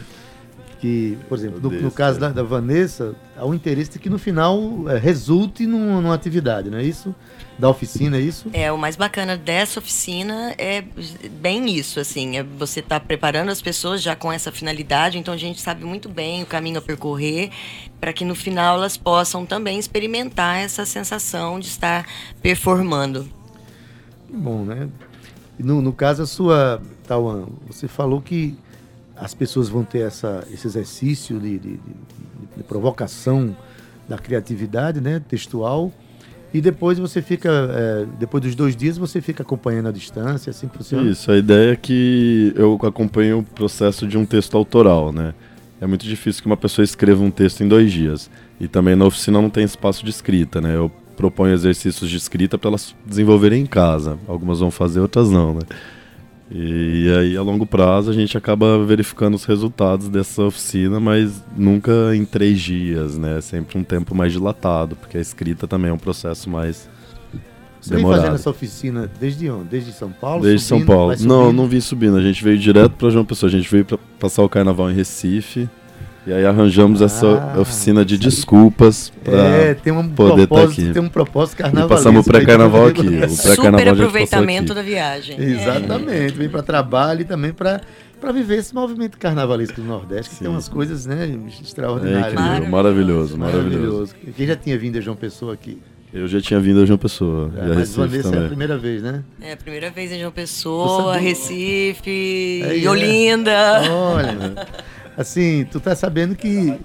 que, 0.82 1.16
por 1.28 1.38
exemplo, 1.38 1.60
no, 1.60 1.70
no 1.70 1.92
caso 1.92 2.18
da, 2.18 2.30
da, 2.30 2.42
Vanessa, 2.42 3.14
há 3.36 3.46
um 3.46 3.54
interesse 3.54 4.00
que 4.00 4.10
no 4.10 4.18
final 4.18 4.58
é, 4.88 4.98
resulte 4.98 5.64
num, 5.64 6.00
numa 6.00 6.12
atividade, 6.12 6.68
não 6.68 6.78
é 6.78 6.82
isso? 6.82 7.14
Da 7.56 7.68
oficina, 7.68 8.16
é 8.16 8.20
isso? 8.20 8.50
É, 8.52 8.72
o 8.72 8.76
mais 8.76 8.96
bacana 8.96 9.36
dessa 9.36 9.78
oficina 9.78 10.52
é 10.58 10.82
bem 11.40 11.70
isso, 11.70 12.00
assim, 12.00 12.36
é 12.36 12.42
você 12.42 12.80
estar 12.80 12.98
tá 12.98 13.06
preparando 13.06 13.50
as 13.50 13.62
pessoas 13.62 14.02
já 14.02 14.16
com 14.16 14.32
essa 14.32 14.50
finalidade, 14.50 15.18
então 15.18 15.32
a 15.32 15.36
gente 15.36 15.60
sabe 15.60 15.84
muito 15.84 16.08
bem 16.08 16.42
o 16.42 16.46
caminho 16.46 16.78
a 16.78 16.82
percorrer 16.82 17.50
para 18.00 18.12
que 18.12 18.24
no 18.24 18.34
final 18.34 18.78
elas 18.78 18.96
possam 18.96 19.46
também 19.46 19.78
experimentar 19.78 20.56
essa 20.56 20.84
sensação 20.84 21.60
de 21.60 21.68
estar 21.68 22.04
performando. 22.42 23.28
Bom, 24.28 24.64
né? 24.64 24.88
No, 25.56 25.80
no 25.80 25.92
caso, 25.92 26.24
a 26.24 26.26
sua, 26.26 26.82
Tauan, 27.06 27.46
você 27.68 27.86
falou 27.86 28.20
que 28.20 28.58
as 29.16 29.34
pessoas 29.34 29.68
vão 29.68 29.84
ter 29.84 30.00
essa, 30.00 30.46
esse 30.52 30.66
exercício 30.66 31.38
de, 31.38 31.58
de, 31.58 31.70
de, 31.72 31.78
de 32.56 32.62
provocação 32.62 33.56
da 34.08 34.18
criatividade 34.18 35.00
né, 35.00 35.20
textual. 35.28 35.92
E 36.54 36.60
depois 36.60 36.98
você 36.98 37.22
fica, 37.22 37.48
é, 37.50 38.06
depois 38.18 38.42
dos 38.42 38.54
dois 38.54 38.76
dias, 38.76 38.98
você 38.98 39.22
fica 39.22 39.42
acompanhando 39.42 39.88
a 39.88 39.92
distância, 39.92 40.50
assim 40.50 40.68
que 40.68 40.76
funciona? 40.76 41.10
Isso, 41.10 41.30
a 41.30 41.36
ideia 41.36 41.72
é 41.72 41.76
que 41.76 42.52
eu 42.54 42.78
acompanho 42.82 43.38
o 43.38 43.42
processo 43.42 44.06
de 44.06 44.18
um 44.18 44.26
texto 44.26 44.56
autoral, 44.56 45.12
né? 45.12 45.32
É 45.80 45.86
muito 45.86 46.06
difícil 46.06 46.42
que 46.42 46.46
uma 46.46 46.56
pessoa 46.56 46.84
escreva 46.84 47.22
um 47.22 47.30
texto 47.30 47.62
em 47.62 47.68
dois 47.68 47.90
dias. 47.90 48.30
E 48.60 48.68
também 48.68 48.94
na 48.94 49.06
oficina 49.06 49.40
não 49.40 49.50
tem 49.50 49.64
espaço 49.64 50.04
de 50.04 50.10
escrita, 50.10 50.60
né? 50.60 50.76
Eu 50.76 50.92
proponho 51.16 51.54
exercícios 51.54 52.08
de 52.10 52.16
escrita 52.16 52.58
para 52.58 52.68
elas 52.68 52.94
desenvolverem 53.06 53.62
em 53.62 53.66
casa. 53.66 54.18
Algumas 54.28 54.60
vão 54.60 54.70
fazer, 54.70 55.00
outras 55.00 55.30
não, 55.30 55.54
né? 55.54 55.60
E 56.54 57.10
aí, 57.18 57.36
a 57.36 57.42
longo 57.42 57.64
prazo, 57.64 58.10
a 58.10 58.14
gente 58.14 58.36
acaba 58.36 58.84
verificando 58.84 59.34
os 59.34 59.44
resultados 59.46 60.08
dessa 60.08 60.42
oficina, 60.42 61.00
mas 61.00 61.42
nunca 61.56 62.14
em 62.14 62.26
três 62.26 62.60
dias, 62.60 63.16
né? 63.16 63.40
Sempre 63.40 63.78
um 63.78 63.82
tempo 63.82 64.14
mais 64.14 64.32
dilatado, 64.32 64.94
porque 64.94 65.16
a 65.16 65.20
escrita 65.20 65.66
também 65.66 65.90
é 65.90 65.94
um 65.94 65.98
processo 65.98 66.50
mais 66.50 66.90
Você 67.80 67.94
demorado. 67.94 68.12
vem 68.12 68.20
fazendo 68.20 68.34
essa 68.34 68.50
oficina 68.50 69.10
desde 69.18 69.48
onde? 69.48 69.68
Desde 69.68 69.92
São 69.92 70.10
Paulo? 70.12 70.42
Desde 70.42 70.66
subindo, 70.66 70.86
São 70.86 70.94
Paulo. 70.94 71.14
Não, 71.20 71.52
não 71.54 71.66
vim 71.66 71.80
subindo. 71.80 72.18
A 72.18 72.22
gente 72.22 72.44
veio 72.44 72.58
direto 72.58 72.92
para 72.92 73.08
João 73.08 73.24
Pessoa. 73.24 73.48
A 73.48 73.52
gente 73.52 73.70
veio 73.70 73.86
para 73.86 73.98
passar 74.20 74.42
o 74.42 74.48
carnaval 74.48 74.90
em 74.90 74.94
Recife. 74.94 75.70
E 76.26 76.32
aí 76.32 76.44
arranjamos 76.46 77.02
ah, 77.02 77.06
essa 77.06 77.58
oficina 77.58 78.04
de 78.04 78.16
desculpas 78.16 79.12
para 79.24 79.38
é, 79.38 79.74
tem 79.74 79.92
um 79.92 80.08
poder 80.08 80.44
estar 80.44 80.54
tá 80.54 80.62
aqui. 80.62 80.92
Tem 80.92 81.02
um 81.02 81.08
propósito 81.08 81.58
carnaval. 81.58 81.86
E 81.86 81.88
passamos 81.88 82.26
o 82.26 82.30
pré-carnaval 82.30 82.86
aqui. 82.86 83.00
O 83.02 83.36
pré-carnaval 83.42 83.80
Super 83.80 83.88
aproveitamento 83.88 84.74
da 84.74 84.82
viagem. 84.82 85.40
Exatamente. 85.40 86.34
É. 86.34 86.36
Vem 86.36 86.48
para 86.48 86.62
trabalho 86.62 87.22
e 87.22 87.24
também 87.24 87.52
para 87.52 87.80
para 88.20 88.30
viver 88.30 88.58
esse 88.58 88.72
movimento 88.72 89.18
carnavalesco 89.18 89.80
do 89.80 89.86
Nordeste, 89.86 90.30
que 90.30 90.36
Sim. 90.36 90.44
tem 90.44 90.52
umas 90.52 90.68
coisas 90.68 91.06
né, 91.06 91.36
extraordinárias. 91.60 92.34
É, 92.34 92.68
maravilhoso, 92.68 93.36
maravilhoso, 93.36 93.36
maravilhoso. 93.36 94.14
Quem 94.36 94.46
já 94.46 94.54
tinha 94.54 94.78
vindo 94.78 94.96
a 94.96 95.00
João 95.00 95.16
Pessoa 95.16 95.52
aqui? 95.54 95.82
Eu 96.14 96.28
já 96.28 96.40
tinha 96.40 96.60
vindo 96.60 96.80
a 96.80 96.86
João 96.86 96.98
Pessoa. 96.98 97.50
É, 97.56 97.66
mas 97.66 97.78
Recife 97.78 97.98
Vanessa 97.98 98.22
também. 98.22 98.40
é 98.40 98.44
a 98.44 98.48
primeira 98.48 98.78
vez, 98.78 99.02
né? 99.02 99.24
É 99.40 99.52
a 99.54 99.56
primeira 99.56 99.90
vez 99.90 100.12
em 100.12 100.20
João 100.20 100.30
Pessoa, 100.30 101.16
Recife, 101.16 102.62
é, 102.62 102.88
Olinda. 102.88 103.82
Olha, 103.90 104.66
Assim, 105.16 105.66
tu 105.70 105.80
tá 105.80 105.94
sabendo 105.94 106.34
que 106.34 106.78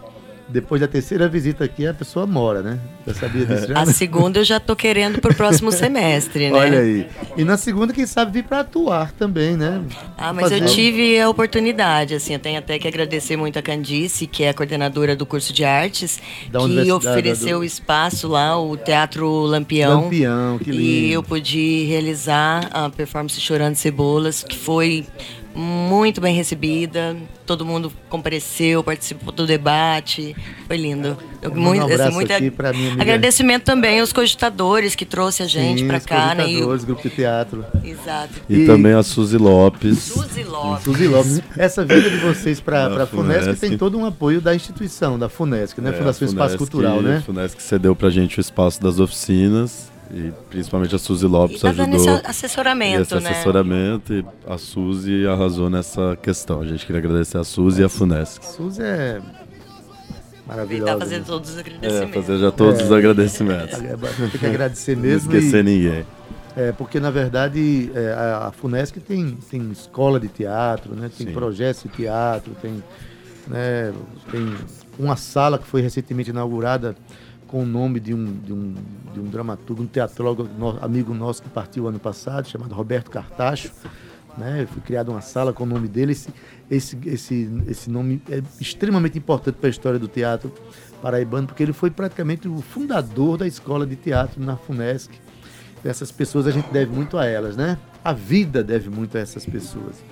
depois 0.50 0.80
da 0.80 0.88
terceira 0.88 1.28
visita 1.28 1.66
aqui, 1.66 1.86
a 1.86 1.94
pessoa 1.94 2.26
mora, 2.26 2.62
né? 2.62 2.80
Já 3.06 3.14
sabia 3.14 3.46
disso? 3.46 3.68
Já? 3.68 3.82
A 3.82 3.86
segunda 3.86 4.40
eu 4.40 4.44
já 4.46 4.60
tô 4.60 4.76
querendo 4.76 5.20
pro 5.20 5.36
próximo 5.36 5.72
semestre, 5.72 6.50
né? 6.50 6.58
Olha 6.58 6.80
aí. 6.80 7.08
E 7.36 7.44
na 7.44 7.58
segunda, 7.58 7.94
quem 7.94 8.06
sabe, 8.06 8.32
vir 8.32 8.44
para 8.44 8.62
atuar 8.62 9.12
também, 9.12 9.58
né? 9.58 9.82
Ah, 10.18 10.32
mas 10.32 10.50
Fazer... 10.50 10.64
eu 10.64 10.68
tive 10.68 11.20
a 11.20 11.30
oportunidade, 11.30 12.16
assim, 12.16 12.34
eu 12.34 12.40
tenho 12.40 12.58
até 12.58 12.80
que 12.80 12.88
agradecer 12.88 13.36
muito 13.36 13.60
a 13.60 13.62
Candice, 13.62 14.26
que 14.26 14.44
é 14.44 14.50
a 14.50 14.54
coordenadora 14.54 15.16
do 15.16 15.26
curso 15.26 15.52
de 15.52 15.66
artes, 15.66 16.20
da 16.50 16.60
que 16.60 16.92
ofereceu 16.92 17.58
o 17.58 17.60
do... 17.62 17.66
espaço 17.66 18.30
lá, 18.30 18.58
o 18.58 18.78
Teatro 18.78 19.28
Lampião. 19.42 20.04
Lampião, 20.04 20.60
que 20.60 20.72
lindo. 20.72 20.82
E 20.82 21.12
eu 21.12 21.22
pude 21.22 21.84
realizar 21.86 22.70
a 22.72 22.90
performance 22.90 23.40
Chorando 23.40 23.76
Cebolas, 23.76 24.44
que 24.44 24.58
foi 24.58 25.06
muito 25.58 26.22
bem 26.22 26.36
recebida. 26.36 27.18
Todo 27.46 27.66
mundo 27.66 27.92
compareceu, 28.10 28.84
participou 28.84 29.34
do 29.34 29.48
debate. 29.48 30.36
Foi 30.68 30.78
lindo. 30.78 31.18
Eu, 31.42 31.54
muito, 31.54 31.84
um 31.84 31.94
assim, 31.94 32.14
muita... 32.14 32.36
Agradecimento 33.00 33.64
também 33.64 34.00
aos 34.00 34.14
cogitadores 34.14 34.94
que 34.94 35.06
trouxe 35.06 35.42
a 35.42 35.48
gente 35.48 35.84
para 35.86 36.00
cá, 36.00 36.36
né? 36.36 36.50
E 36.50 36.64
o 36.64 36.78
grupo 36.80 37.02
de 37.02 37.10
teatro. 37.10 37.66
Exato. 37.84 38.34
E, 38.48 38.60
e, 38.60 38.66
também 38.66 38.94
a 38.94 39.02
Suzy 39.02 39.38
Lopes. 39.38 39.98
Suzy 39.98 40.44
Lopes. 40.44 40.84
Suzy 40.84 41.08
Lopes. 41.08 41.42
Essa 41.58 41.84
vinda 41.84 42.10
de 42.10 42.18
vocês 42.18 42.60
para 42.60 43.04
a 43.04 43.08
Funesc 43.08 43.60
tem 43.60 43.78
todo 43.78 43.98
um 43.98 44.06
apoio 44.06 44.40
da 44.40 44.54
instituição, 44.54 45.18
da 45.18 45.28
Funesc, 45.28 45.82
né? 45.82 45.90
É, 45.90 45.94
Fundação 45.94 46.28
Funesc, 46.28 46.34
Espaço 46.34 46.58
Cultural, 46.58 47.02
né? 47.02 47.18
A 47.18 47.22
Funesc 47.22 47.62
cedeu 47.62 47.96
para 47.96 48.10
a 48.10 48.12
gente 48.12 48.40
o 48.40 48.42
espaço 48.42 48.82
das 48.82 49.00
oficinas 49.00 49.97
e 50.12 50.32
principalmente 50.50 50.96
a 50.96 51.00
Suzy 51.00 51.26
Lopes 51.26 51.62
tá 51.62 51.70
ajudou. 51.70 51.96
Esse 51.96 52.10
assessoramento, 52.26 53.02
esse 53.02 53.24
né? 53.24 53.30
assessoramento 53.30 54.14
e 54.14 54.26
a 54.46 54.58
Suzy 54.58 55.28
arrasou 55.28 55.70
nessa 55.70 56.18
questão. 56.22 56.62
A 56.62 56.66
gente 56.66 56.86
queria 56.86 57.00
agradecer 57.00 57.38
a 57.38 57.44
Suzy 57.44 57.82
e 57.82 57.86
a 57.86 57.90
Funesc. 57.90 58.46
Suzy 58.46 58.82
é 58.82 59.22
maravilhosa. 60.48 60.92
Ele 60.92 61.00
tá 61.00 61.06
fazendo 61.06 61.26
todos 61.26 61.50
os 61.50 61.58
agradecimentos. 61.58 62.10
É, 62.10 62.22
fazer 62.22 62.38
já 62.38 62.52
todos 62.52 62.80
é, 62.80 62.84
os 62.84 62.92
agradecimentos. 62.92 63.82
É, 63.82 63.94
é, 63.94 64.28
tem 64.30 64.40
que 64.40 64.46
agradecer 64.46 64.96
mesmo. 64.96 65.32
Não 65.32 65.38
esquecer 65.38 65.60
e, 65.60 65.64
ninguém. 65.64 66.06
É, 66.56 66.72
porque 66.72 67.00
na 67.00 67.12
verdade 67.12 67.92
é, 67.94 68.14
a, 68.14 68.48
a 68.48 68.52
Funesc 68.52 69.00
tem, 69.00 69.38
tem 69.50 69.72
escola 69.72 70.20
de 70.20 70.28
teatro, 70.28 70.96
né? 70.96 71.12
tem 71.16 71.28
Sim. 71.28 71.34
projetos 71.34 71.84
de 71.84 71.90
teatro, 71.90 72.56
tem, 72.60 72.84
né, 73.48 73.94
tem 74.32 74.56
uma 74.98 75.16
sala 75.16 75.60
que 75.60 75.68
foi 75.68 75.82
recentemente 75.82 76.32
inaugurada 76.32 76.96
com 77.48 77.64
o 77.64 77.66
nome 77.66 78.00
de 78.00 78.14
um, 78.14 78.34
de 78.40 78.54
um, 78.54 78.76
de 79.14 79.20
um 79.20 79.24
dramaturgo, 79.24 79.82
um 79.84 79.88
teatrólogo 79.88 80.48
no, 80.58 80.84
amigo 80.84 81.14
nosso 81.14 81.42
que 81.42 81.50
partiu 81.50 81.88
ano 81.88 82.00
passado, 82.00 82.48
chamado 82.48 82.76
Roberto 82.76 83.10
Cartacho. 83.10 83.72
Né? 84.38 84.68
Foi 84.72 84.82
criada 84.82 85.10
uma 85.10 85.22
sala 85.22 85.52
com 85.52 85.64
o 85.64 85.66
nome 85.66 85.88
dele. 85.88 86.12
Esse, 86.12 86.30
esse, 86.70 86.98
esse, 87.06 87.50
esse 87.68 87.90
nome 87.90 88.22
é 88.30 88.44
extremamente 88.60 89.18
importante 89.18 89.56
para 89.56 89.68
a 89.68 89.72
história 89.72 89.98
do 89.98 90.08
teatro 90.08 90.54
paraibano, 91.02 91.48
porque 91.48 91.64
ele 91.64 91.74
foi 91.74 91.90
praticamente 91.90 92.48
o 92.48 92.62
fundador 92.62 93.38
da 93.38 93.48
escola 93.48 93.86
de 93.86 93.96
teatro 93.96 94.44
na 94.44 94.58
FUNESC. 94.58 95.12
Essas 95.84 96.12
pessoas 96.12 96.48
a 96.48 96.52
gente 96.52 96.70
deve 96.72 96.92
muito 96.94 97.18
a 97.18 97.26
elas, 97.26 97.56
né? 97.56 97.78
A 98.04 98.12
vida 98.12 98.64
deve 98.64 98.90
muito 98.90 99.18
a 99.18 99.22
essas 99.22 99.46
pessoas. 99.46 100.04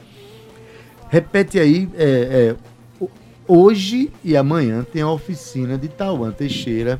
Repete 1.10 1.60
aí, 1.60 1.89
é, 1.96 2.56
é, 3.01 3.08
hoje 3.48 4.12
e 4.24 4.36
amanhã 4.36 4.84
tem 4.84 5.01
a 5.01 5.10
oficina 5.10 5.77
de 5.77 5.88
Tauan 5.88 6.32
Teixeira, 6.32 7.00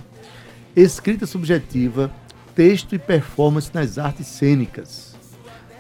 escrita 0.76 1.26
subjetiva, 1.26 2.12
texto 2.54 2.96
e 2.96 3.00
performance 3.00 3.72
nas 3.74 3.98
artes 3.98 4.28
cênicas. 4.28 5.16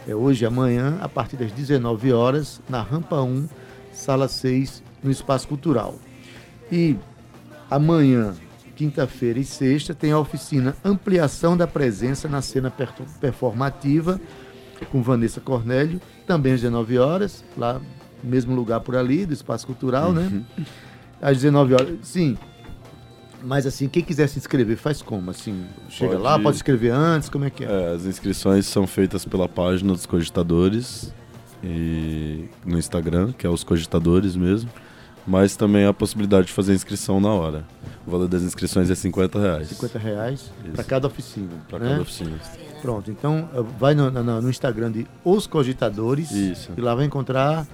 É 0.07 0.15
hoje 0.15 0.45
e 0.45 0.47
amanhã, 0.47 0.97
a 1.01 1.09
partir 1.09 1.35
das 1.35 1.51
19 1.51 2.13
horas, 2.13 2.61
na 2.69 2.81
Rampa 2.81 3.21
1, 3.21 3.49
Sala 3.91 4.27
6, 4.27 4.83
no 5.03 5.11
Espaço 5.11 5.47
Cultural. 5.47 5.95
E 6.71 6.95
amanhã, 7.69 8.35
quinta-feira 8.75 9.39
e 9.39 9.43
sexta, 9.43 9.93
tem 9.93 10.11
a 10.11 10.19
oficina 10.19 10.75
Ampliação 10.83 11.57
da 11.57 11.67
Presença 11.67 12.29
na 12.29 12.41
Cena 12.41 12.71
Performativa, 13.19 14.21
com 14.91 15.01
Vanessa 15.01 15.41
Cornélio, 15.41 15.99
também 16.25 16.53
às 16.53 16.61
19 16.61 16.97
horas, 16.99 17.43
lá 17.57 17.81
no 18.23 18.29
mesmo 18.29 18.55
lugar 18.55 18.79
por 18.79 18.95
ali, 18.95 19.25
do 19.25 19.33
Espaço 19.33 19.65
Cultural, 19.65 20.13
né? 20.13 20.29
uhum. 20.31 20.45
né? 20.57 20.65
Às 21.21 21.37
19 21.37 21.73
horas, 21.73 21.97
sim, 22.03 22.37
Mas 23.45 23.65
assim, 23.67 23.87
quem 23.87 24.01
quiser 24.03 24.27
se 24.27 24.39
inscrever, 24.39 24.75
faz 24.75 25.01
como? 25.01 25.29
Assim, 25.29 25.65
chega 25.89 26.13
Pode- 26.13 26.23
lá, 26.23 26.39
pode 26.39 26.55
escrever 26.57 26.91
antes, 26.91 27.29
como 27.29 27.45
é 27.45 27.49
que 27.51 27.63
é? 27.63 27.67
É, 27.67 27.93
as 27.93 28.05
inscrições 28.05 28.65
são 28.65 28.87
feitas 28.87 29.23
pela 29.23 29.47
página 29.47 29.93
dos 29.93 30.05
cogitadores 30.05 31.13
e 31.63 32.45
no 32.65 32.77
Instagram, 32.77 33.31
que 33.33 33.45
é 33.45 33.49
os 33.49 33.63
cogitadores 33.63 34.35
mesmo, 34.35 34.69
mas 35.27 35.55
também 35.55 35.85
há 35.85 35.89
a 35.89 35.93
possibilidade 35.93 36.47
de 36.47 36.53
fazer 36.53 36.73
inscrição 36.73 37.19
na 37.19 37.29
hora. 37.29 37.65
O 38.05 38.11
valor 38.11 38.27
das 38.27 38.41
inscrições 38.43 38.89
é 38.89 38.95
50 38.95 39.39
reais 39.39 39.67
50 39.69 39.97
reais 39.99 40.51
para 40.73 40.83
cada 40.83 41.07
oficina. 41.07 41.49
para 41.69 41.79
né? 41.79 41.89
cada 41.91 42.01
oficina. 42.01 42.31
Pronto, 42.81 43.09
então 43.09 43.49
eh, 43.53 43.63
vai 43.79 43.95
no, 43.95 44.11
no- 44.11 44.41
no 44.41 44.49
Instagram 44.49 44.91
de 44.91 45.07
Os 45.23 45.47
Cogitadores 45.47 46.29
Isso. 46.31 46.71
e 46.77 46.81
lá 46.81 46.93
vai 46.93 47.05
encontrar 47.05 47.65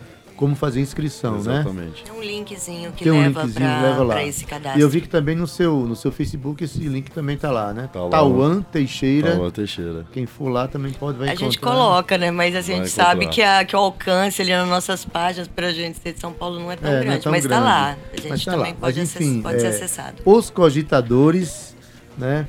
como 0.41 0.55
fazer 0.55 0.81
inscrição, 0.81 1.33
né? 1.35 1.59
Exatamente. 1.59 2.03
Tem 2.03 2.11
um 2.11 2.19
linkzinho 2.23 2.91
que 2.93 3.03
Tem 3.03 3.13
um 3.13 3.21
leva 3.21 3.43
linkzinho, 3.43 3.81
leva 3.83 4.05
para 4.07 4.23
esse 4.25 4.43
cadastro. 4.43 4.79
E 4.79 4.81
eu 4.81 4.89
vi 4.89 5.01
que 5.01 5.07
também 5.07 5.35
no 5.35 5.45
seu, 5.45 5.81
no 5.85 5.95
seu 5.95 6.11
Facebook 6.11 6.63
esse 6.63 6.79
link 6.79 7.11
também 7.11 7.37
tá 7.37 7.51
lá, 7.51 7.71
né? 7.71 7.87
Tá 7.93 8.01
lá. 8.01 8.09
Tauan 8.09 8.63
Teixeira. 8.63 9.35
Tauá 9.35 9.51
Teixeira. 9.51 10.03
Quem 10.11 10.25
for 10.25 10.49
lá 10.49 10.67
também 10.67 10.91
pode 10.93 11.19
vai 11.19 11.27
A 11.29 11.31
encontrar. 11.33 11.45
gente 11.51 11.59
coloca, 11.59 12.17
né? 12.17 12.31
Mas 12.31 12.55
assim, 12.55 12.73
a 12.73 12.77
gente 12.77 12.89
sabe 12.89 13.25
encontrar. 13.25 13.29
que, 13.35 13.41
a, 13.43 13.65
que 13.65 13.75
o 13.75 13.79
alcance 13.79 14.41
ali 14.41 14.51
nas 14.51 14.67
nossas 14.67 15.05
páginas 15.05 15.47
pra 15.47 15.71
gente 15.71 15.99
ser 15.99 16.13
de 16.13 16.19
São 16.19 16.33
Paulo 16.33 16.59
não 16.59 16.71
é 16.71 16.75
tão 16.75 16.89
É, 16.91 16.95
é 16.97 17.03
grande. 17.03 17.21
tão 17.23 17.31
mas 17.31 17.43
tá 17.43 17.47
grande. 17.49 17.63
lá. 17.63 17.91
A 17.91 17.97
Mas 18.11 18.21
gente 18.23 18.45
tá 18.45 18.51
também 18.53 18.71
lá. 18.73 18.77
pode, 18.79 18.99
Mas, 18.99 19.09
acess- 19.09 19.21
enfim, 19.27 19.41
pode 19.43 19.59
ser 19.61 19.67
é, 19.67 19.69
acessado. 19.69 20.15
Os 20.25 20.49
cogitadores, 20.49 21.75
né? 22.17 22.47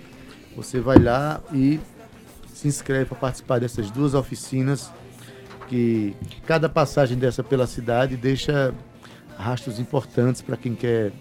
Você 0.56 0.80
vai 0.80 0.98
lá 0.98 1.40
e 1.52 1.78
se 2.54 2.68
inscreve 2.68 3.04
para 3.04 3.18
participar 3.18 3.60
dessas 3.60 3.90
duas 3.90 4.14
oficinas 4.14 4.90
que 5.72 6.14
cada 6.44 6.68
passagem 6.68 7.16
dessa 7.16 7.42
pela 7.42 7.66
cidade 7.66 8.14
deixa 8.14 8.74
rastros 9.38 9.78
importantes 9.78 10.42
para 10.42 10.54
quem 10.54 10.74
quer 10.74 11.12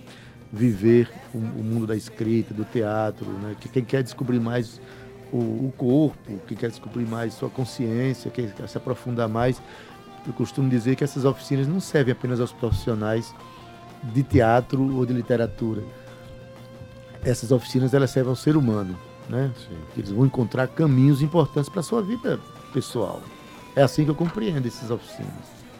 viver 0.51 1.10
o, 1.34 1.38
o 1.38 1.63
mundo 1.63 1.88
da 1.88 1.96
escrita, 1.96 2.53
do 2.53 2.65
teatro, 2.65 3.25
né? 3.31 3.55
Que 3.58 3.70
quem 3.70 3.86
quer 3.86 4.03
descobrir 4.03 4.41
mais 4.41 4.81
o, 5.31 5.38
o 5.38 5.74
corpo, 5.77 6.38
quem 6.46 6.58
quer 6.58 6.70
descobrir 6.70 7.08
mais 7.08 7.34
sua 7.34 7.50
consciência, 7.50 8.29
quem 8.29 8.50
quer 8.50 8.67
se 8.67 8.77
aprofundar 8.77 9.29
mais. 9.29 9.62
Eu 10.27 10.34
costumo 10.34 10.70
dizer 10.70 10.98
que 10.98 11.03
essas 11.05 11.24
oficinas 11.24 11.65
não 11.65 11.79
servem 11.79 12.12
apenas 12.12 12.41
aos 12.41 12.51
profissionais 12.51 13.34
de 14.03 14.22
teatro 14.22 14.98
ou 14.98 15.05
de 15.05 15.13
literatura. 15.13 15.81
Essas 17.24 17.53
oficinas 17.53 17.93
elas 17.93 18.12
servem 18.12 18.31
ao 18.31 18.36
ser 18.36 18.58
humano, 18.58 19.00
né? 19.29 19.50
Sim. 19.58 19.77
Eles 19.96 20.12
vão 20.12 20.25
encontrar 20.25 20.67
caminhos 20.67 21.22
importantes 21.22 21.70
para 21.70 21.79
a 21.79 21.84
sua 21.84 22.01
vida 22.01 22.38
pessoal. 22.74 23.22
É 23.75 23.82
assim 23.84 24.04
que 24.04 24.12
eu 24.12 24.16
compreendo 24.16 24.68
essas 24.68 24.90
oficinas. 24.92 25.32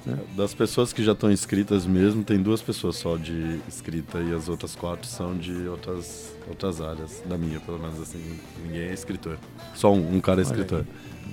Né? 0.06 0.18
Das 0.36 0.54
pessoas 0.54 0.92
que 0.92 1.04
já 1.04 1.12
estão 1.12 1.32
inscritas 1.32 1.86
mesmo, 1.86 2.24
tem 2.24 2.42
duas 2.42 2.62
pessoas 2.62 2.96
só 2.96 3.18
de 3.18 3.60
escrita 3.68 4.20
e 4.20 4.34
as 4.34 4.50
outras 4.50 4.76
quatro 4.76 5.08
são 5.08 5.38
de 5.38 5.68
outras, 5.68 6.34
outras 6.48 6.82
áreas, 6.82 7.22
da 7.26 7.38
minha, 7.38 7.60
pelo 7.60 7.78
menos 7.78 8.02
assim. 8.02 8.40
Ninguém 8.66 8.90
é 8.90 8.94
escritor. 8.94 9.38
Só 9.76 9.94
um, 9.94 10.16
um 10.16 10.20
cara 10.20 10.42
é 10.42 10.44
escritor. 10.44 10.86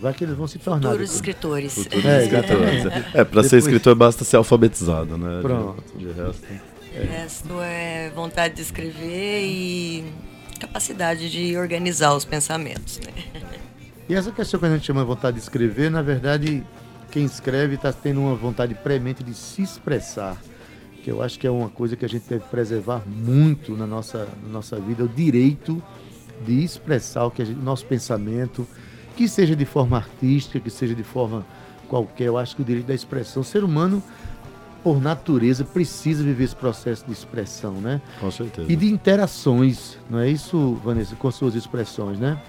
Vai 0.03 0.12
que 0.12 0.23
eles 0.25 0.37
vão 0.37 0.47
se 0.47 0.59
tornar. 0.59 0.91
Futuros 0.91 1.15
escritores. 1.15 1.75
Futuros 1.75 2.05
É, 2.05 2.23
escritores. 2.25 2.75
exatamente. 2.81 3.17
É, 3.17 3.25
pra 3.25 3.43
ser 3.43 3.57
escritor 3.59 3.95
basta 3.95 4.23
ser 4.25 4.37
alfabetizado, 4.37 5.17
né? 5.17 5.37
De- 5.37 5.43
Pronto. 5.43 5.83
De, 5.97 6.07
resto. 6.12 6.47
O 6.93 7.07
resto 7.12 7.61
é 7.62 8.11
vontade 8.15 8.55
de 8.57 8.62
escrever 8.62 9.45
e 9.45 10.05
capacidade 10.61 11.31
de 11.31 11.57
organizar 11.57 12.15
os 12.15 12.25
pensamentos. 12.25 12.99
Né? 13.00 13.12
E 14.09 14.15
essa 14.15 14.33
questão 14.33 14.59
que 14.59 14.67
a 14.67 14.71
gente 14.71 14.87
chama 14.87 15.00
de 15.03 15.07
vontade 15.07 15.37
de 15.37 15.43
escrever, 15.43 15.91
na 15.91 16.00
verdade, 16.03 16.65
quem 17.11 17.25
escreve 17.25 17.75
está 17.75 17.93
tendo 17.93 18.21
uma 18.21 18.35
vontade 18.35 18.75
premente 18.75 19.23
de 19.23 19.35
se 19.35 19.62
expressar. 19.62 20.37
Que 21.03 21.11
eu 21.11 21.23
acho 21.23 21.38
que 21.38 21.47
é 21.47 21.50
uma 21.50 21.69
coisa 21.69 21.95
que 21.97 22.05
a 22.05 22.09
gente 22.09 22.25
deve 22.29 22.45
preservar 22.47 23.03
muito 23.07 23.77
na 23.77 23.87
nossa, 23.87 24.27
na 24.43 24.49
nossa 24.49 24.77
vida, 24.81 25.05
o 25.05 25.09
direito 25.09 25.83
de 26.47 26.62
expressar 26.65 27.25
o, 27.27 27.31
que 27.31 27.45
gente- 27.45 27.61
nosso 27.61 27.85
pensamento, 27.85 28.67
que 29.17 29.29
seja 29.29 29.55
de 29.55 29.65
forma 29.65 29.97
artística, 29.99 30.59
que 30.59 30.71
seja 30.71 30.95
de 30.95 31.03
forma 31.03 31.45
qualquer. 31.88 32.25
Eu 32.25 32.38
acho 32.38 32.57
que 32.57 32.62
o 32.62 32.65
direito 32.65 32.87
da 32.87 32.95
expressão, 32.95 33.43
o 33.43 33.45
ser 33.45 33.62
humano, 33.62 34.03
por 34.83 35.00
natureza, 35.02 35.65
precisa 35.65 36.23
viver 36.23 36.45
esse 36.45 36.56
processo 36.56 37.04
de 37.04 37.13
expressão, 37.13 37.73
né? 37.75 38.00
Com 38.21 38.30
certeza. 38.30 38.71
E 38.73 38.76
de 38.76 38.87
interações, 38.87 39.99
não 40.09 40.19
é 40.19 40.30
isso, 40.30 40.75
Vanessa, 40.85 41.15
com 41.17 41.30
suas 41.30 41.54
expressões, 41.54 42.19
né? 42.19 42.41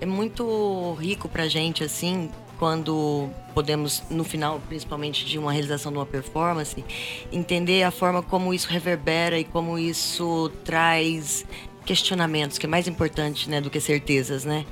É, 0.00 0.06
muito 0.06 0.94
rico 0.94 1.28
pra 1.28 1.48
gente, 1.48 1.84
assim, 1.84 2.30
quando 2.58 3.28
podemos, 3.52 4.02
no 4.10 4.24
final, 4.24 4.60
principalmente 4.68 5.24
de 5.24 5.38
uma 5.38 5.52
realização 5.52 5.92
de 5.92 5.98
uma 5.98 6.06
performance, 6.06 6.84
entender 7.32 7.82
a 7.82 7.90
forma 7.90 8.22
como 8.22 8.52
isso 8.52 8.68
reverbera 8.68 9.38
e 9.38 9.44
como 9.44 9.78
isso 9.78 10.50
traz 10.64 11.44
questionamentos, 11.84 12.56
que 12.56 12.66
é 12.66 12.68
mais 12.68 12.88
importante 12.88 13.48
né, 13.48 13.60
do 13.60 13.68
que 13.68 13.78
certezas, 13.78 14.44
né? 14.44 14.64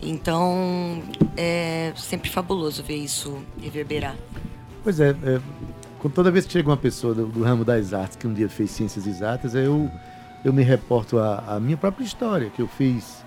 Então, 0.00 1.02
é 1.36 1.92
sempre 1.96 2.30
fabuloso 2.30 2.82
ver 2.82 2.96
isso 2.96 3.38
reverberar. 3.60 4.16
Pois 4.84 5.00
é, 5.00 5.10
é, 5.10 5.40
com 5.98 6.08
toda 6.08 6.30
vez 6.30 6.46
que 6.46 6.52
chega 6.52 6.68
uma 6.68 6.76
pessoa 6.76 7.14
do, 7.14 7.26
do 7.26 7.42
ramo 7.42 7.64
das 7.64 7.92
artes 7.92 8.16
que 8.16 8.26
um 8.26 8.32
dia 8.32 8.48
fez 8.48 8.70
ciências 8.70 9.06
exatas, 9.06 9.54
eu, 9.54 9.90
eu 10.44 10.52
me 10.52 10.62
reporto 10.62 11.18
à 11.18 11.58
minha 11.60 11.76
própria 11.76 12.04
história, 12.04 12.50
que 12.50 12.62
eu 12.62 12.68
fiz 12.68 13.24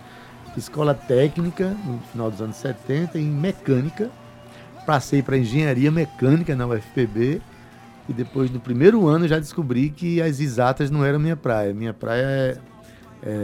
escola 0.59 0.93
técnica 0.93 1.75
no 1.85 1.99
final 2.11 2.29
dos 2.29 2.41
anos 2.41 2.55
70 2.57 3.17
em 3.19 3.25
mecânica, 3.25 4.09
passei 4.85 5.21
para 5.21 5.37
engenharia 5.37 5.91
mecânica 5.91 6.55
na 6.55 6.67
UFPB 6.67 7.41
e 8.07 8.13
depois 8.13 8.51
no 8.51 8.59
primeiro 8.59 9.07
ano 9.07 9.27
já 9.27 9.39
descobri 9.39 9.89
que 9.89 10.21
as 10.21 10.39
exatas 10.39 10.91
não 10.91 11.05
eram 11.05 11.19
minha 11.19 11.37
praia. 11.37 11.73
Minha 11.73 11.93
praia 11.93 12.25
é, 12.25 12.57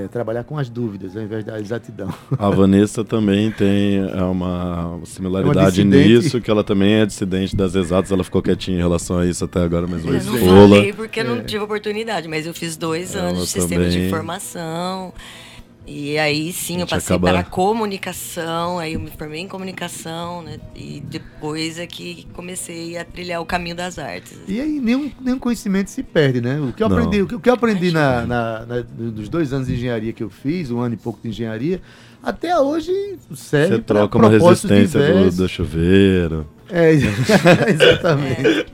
é 0.03 0.07
trabalhar 0.09 0.43
com 0.43 0.57
as 0.57 0.69
dúvidas 0.69 1.15
ao 1.15 1.23
invés 1.23 1.45
da 1.45 1.59
exatidão. 1.59 2.13
A 2.37 2.49
Vanessa 2.49 3.03
também 3.05 3.51
tem 3.51 3.97
é 3.97 4.21
uma 4.23 4.99
similaridade 5.05 5.81
É 5.81 5.83
uma 5.85 5.95
nisso, 5.95 6.41
que 6.41 6.51
ela 6.51 6.63
também 6.63 6.95
é 6.95 7.05
dissidente 7.05 7.55
das 7.55 7.73
exatas, 7.73 8.11
ela 8.11 8.23
ficou 8.23 8.41
quietinha 8.41 8.77
em 8.77 8.81
relação 8.81 9.19
a 9.19 9.25
isso 9.25 9.45
até 9.45 9.61
agora, 9.61 9.87
mas 9.87 10.03
Eu 10.03 10.13
não 10.13 10.37
falei 10.37 10.91
porque 10.91 11.21
eu 11.21 11.25
não 11.25 11.43
tive 11.43 11.63
oportunidade, 11.63 12.27
mas 12.27 12.45
eu 12.45 12.53
fiz 12.53 12.75
dois 12.75 13.15
Ela 13.15 13.29
anos 13.29 13.45
de 13.45 13.49
sistema 13.61 13.85
de 13.85 14.07
informação. 14.07 15.13
E 15.91 16.19
aí 16.19 16.53
sim, 16.53 16.81
eu 16.81 16.85
passei 16.87 17.15
acaba- 17.15 17.31
para 17.31 17.39
a 17.39 17.43
comunicação, 17.43 18.77
aí 18.77 18.93
eu 18.93 18.99
me 18.99 19.09
formei 19.09 19.41
em 19.41 19.47
comunicação, 19.47 20.43
né? 20.43 20.59
E 20.75 21.01
depois 21.09 21.79
é 21.79 21.87
que 21.87 22.27
comecei 22.33 22.95
a 22.95 23.03
trilhar 23.03 23.41
o 23.41 23.45
caminho 23.45 23.75
das 23.75 23.97
artes. 23.97 24.37
E 24.47 24.61
aí 24.61 24.79
nenhum, 24.79 25.11
nenhum 25.19 25.39
conhecimento 25.39 25.89
se 25.89 26.03
perde, 26.03 26.41
né? 26.41 26.59
O 26.59 26.71
que 26.71 26.83
eu 26.83 26.87
Não. 26.89 26.95
aprendi, 26.95 27.23
o 27.23 27.27
que, 27.27 27.33
o 27.35 27.39
que 27.39 27.49
eu 27.49 27.53
aprendi 27.55 27.91
na, 27.91 28.21
na- 28.23 28.65
na- 28.67 28.83
nos 28.97 29.27
dois 29.29 29.51
anos 29.51 29.67
de 29.67 29.73
engenharia 29.73 30.13
que 30.13 30.21
eu 30.21 30.29
fiz, 30.29 30.69
um 30.69 30.79
ano 30.79 30.93
e 30.93 30.97
pouco 30.97 31.19
de 31.23 31.29
engenharia, 31.29 31.81
até 32.21 32.55
hoje 32.59 32.91
serve 33.33 33.77
Você 33.77 33.81
troca 33.81 34.15
uma 34.15 34.29
resistência 34.29 34.99
do, 35.01 35.31
do 35.37 35.49
chuveiro. 35.49 36.45
É, 36.69 36.91
exatamente. 37.67 38.65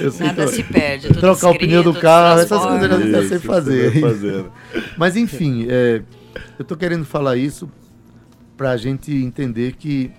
Eu 0.00 0.10
sei 0.10 0.26
Nada 0.28 0.46
se 0.48 0.62
perde, 0.62 1.06
é 1.06 1.08
tudo 1.10 1.20
trocar 1.20 1.50
o 1.50 1.58
pneu 1.58 1.82
do 1.82 1.92
carro, 1.92 2.40
essas 2.40 2.62
coisas 2.64 2.90
eu 2.90 3.10
já 3.10 3.28
sei 3.28 3.38
fazer. 3.38 4.00
fazendo. 4.00 4.50
Mas 4.96 5.14
enfim, 5.14 5.66
é, 5.68 6.00
eu 6.58 6.62
estou 6.62 6.76
querendo 6.76 7.04
falar 7.04 7.36
isso 7.36 7.68
para 8.56 8.70
a 8.70 8.76
gente 8.76 9.12
entender 9.12 9.74
que 9.74 10.12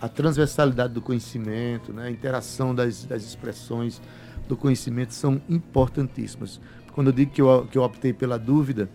a 0.00 0.08
transversalidade 0.08 0.92
do 0.92 1.00
conhecimento, 1.00 1.92
né, 1.92 2.06
a 2.06 2.10
interação 2.10 2.74
das, 2.74 3.04
das 3.04 3.24
expressões 3.24 4.00
do 4.46 4.56
conhecimento 4.56 5.12
são 5.12 5.40
importantíssimas. 5.48 6.60
Quando 6.92 7.08
eu 7.08 7.12
digo 7.12 7.32
que 7.32 7.42
eu, 7.42 7.66
que 7.70 7.76
eu 7.76 7.82
optei 7.82 8.12
pela 8.12 8.38
dúvida, 8.38 8.88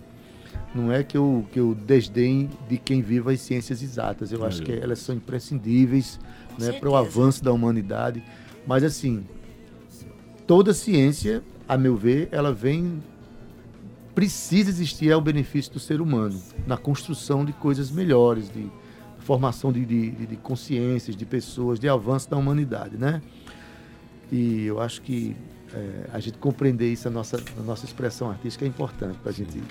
não 0.73 0.91
é 0.91 1.03
que 1.03 1.17
eu, 1.17 1.45
que 1.51 1.59
eu 1.59 1.75
desdém 1.75 2.49
de 2.69 2.77
quem 2.77 3.01
vive 3.01 3.33
as 3.33 3.41
ciências 3.41 3.83
exatas. 3.83 4.31
Eu 4.31 4.45
acho 4.45 4.61
que 4.61 4.71
elas 4.71 4.99
são 4.99 5.15
imprescindíveis 5.15 6.19
né, 6.57 6.71
para 6.71 6.89
o 6.89 6.95
avanço 6.95 7.43
da 7.43 7.51
humanidade. 7.51 8.23
Mas 8.65 8.83
assim, 8.83 9.25
toda 10.47 10.73
ciência, 10.73 11.43
a 11.67 11.77
meu 11.77 11.97
ver, 11.97 12.29
ela 12.31 12.53
vem 12.53 13.03
precisa 14.13 14.69
existir 14.69 15.11
ao 15.11 15.21
benefício 15.21 15.71
do 15.73 15.79
ser 15.79 16.01
humano, 16.01 16.41
na 16.67 16.77
construção 16.77 17.45
de 17.45 17.53
coisas 17.53 17.91
melhores, 17.91 18.51
de 18.51 18.69
formação 19.19 19.71
de, 19.71 19.85
de, 19.85 20.11
de 20.11 20.35
consciências, 20.35 21.15
de 21.15 21.25
pessoas, 21.25 21.79
de 21.79 21.87
avanço 21.87 22.29
da 22.29 22.37
humanidade, 22.37 22.97
né? 22.97 23.21
E 24.31 24.65
eu 24.65 24.79
acho 24.81 25.01
que 25.01 25.35
é, 25.73 26.09
a 26.11 26.19
gente 26.19 26.37
compreender 26.37 26.91
isso 26.91 27.09
na 27.09 27.15
nossa, 27.15 27.41
na 27.55 27.63
nossa 27.63 27.85
expressão 27.85 28.29
artística 28.29 28.65
é 28.65 28.67
importante 28.67 29.17
para 29.19 29.31
a 29.31 29.33
gente. 29.33 29.61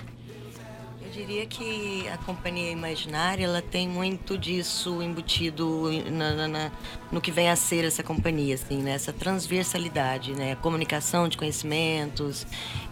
Diria 1.21 1.45
que 1.45 2.07
a 2.07 2.17
companhia 2.17 2.71
imaginária 2.71 3.45
ela 3.45 3.61
tem 3.61 3.87
muito 3.87 4.35
disso 4.35 5.03
embutido 5.03 5.91
na- 6.09 6.33
na- 6.33 6.47
na- 6.47 6.71
no 7.11 7.21
que 7.21 7.31
vem 7.31 7.47
a 7.47 7.55
ser 7.55 7.85
essa 7.85 8.01
companhia, 8.01 8.55
assim, 8.55 8.77
né? 8.81 8.93
Essa 8.93 9.13
transversalidade, 9.13 10.33
né? 10.33 10.53
A 10.53 10.55
comunicação 10.55 11.27
de 11.27 11.37
conhecimentos 11.37 12.47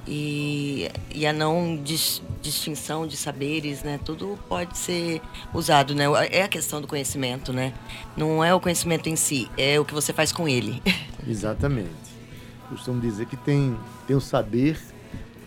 e, 0.08 0.92
e 1.12 1.26
a 1.26 1.34
não 1.34 1.76
dis- 1.84 2.22
distinção 2.40 3.08
de 3.08 3.18
saberes, 3.18 3.82
né? 3.82 4.00
Tudo 4.06 4.38
pode 4.48 4.78
ser 4.78 5.24
usado, 5.52 5.96
né? 5.96 6.04
É 6.30 6.44
a 6.44 6.48
questão 6.48 6.80
do 6.80 6.88
conhecimento, 6.88 7.52
né? 7.52 7.74
Não 8.16 8.44
é 8.44 8.54
o 8.54 8.60
conhecimento 8.60 9.10
em 9.10 9.16
si, 9.16 9.50
é 9.58 9.80
o 9.80 9.84
que 9.86 9.94
você 9.94 10.14
faz 10.14 10.32
com 10.32 10.48
ele. 10.48 10.84
Exatamente. 11.28 11.90
Costumo 12.70 13.02
dizer 13.02 13.26
que 13.26 13.36
tem, 13.36 13.76
tem 14.06 14.16
o 14.16 14.22
saber 14.22 14.80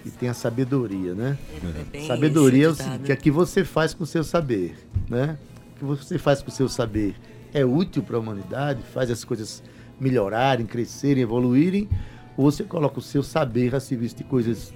e 0.04 0.10
tem 0.10 0.28
a 0.28 0.34
sabedoria, 0.34 1.14
né? 1.14 1.38
É 1.62 1.84
bem 1.84 2.06
sabedoria 2.06 2.66
é 2.66 2.68
o 2.68 2.74
seguinte, 2.74 3.04
que 3.04 3.12
é 3.12 3.16
que 3.16 3.30
você 3.30 3.64
faz 3.64 3.94
com 3.94 4.04
o 4.04 4.06
seu 4.06 4.24
saber, 4.24 4.76
né? 5.08 5.38
O 5.80 5.96
que 5.96 6.04
você 6.04 6.18
faz 6.18 6.42
com 6.42 6.48
o 6.48 6.52
seu 6.52 6.68
saber 6.68 7.14
é 7.52 7.64
útil 7.64 8.02
para 8.02 8.16
a 8.16 8.20
humanidade, 8.20 8.82
faz 8.92 9.10
as 9.10 9.24
coisas 9.24 9.62
melhorarem, 10.00 10.66
crescerem, 10.66 11.22
evoluírem, 11.22 11.88
ou 12.36 12.50
você 12.50 12.64
coloca 12.64 12.98
o 12.98 13.02
seu 13.02 13.22
saber 13.22 13.74
a 13.74 13.80
serviço 13.80 14.16
de 14.16 14.24
coisas 14.24 14.72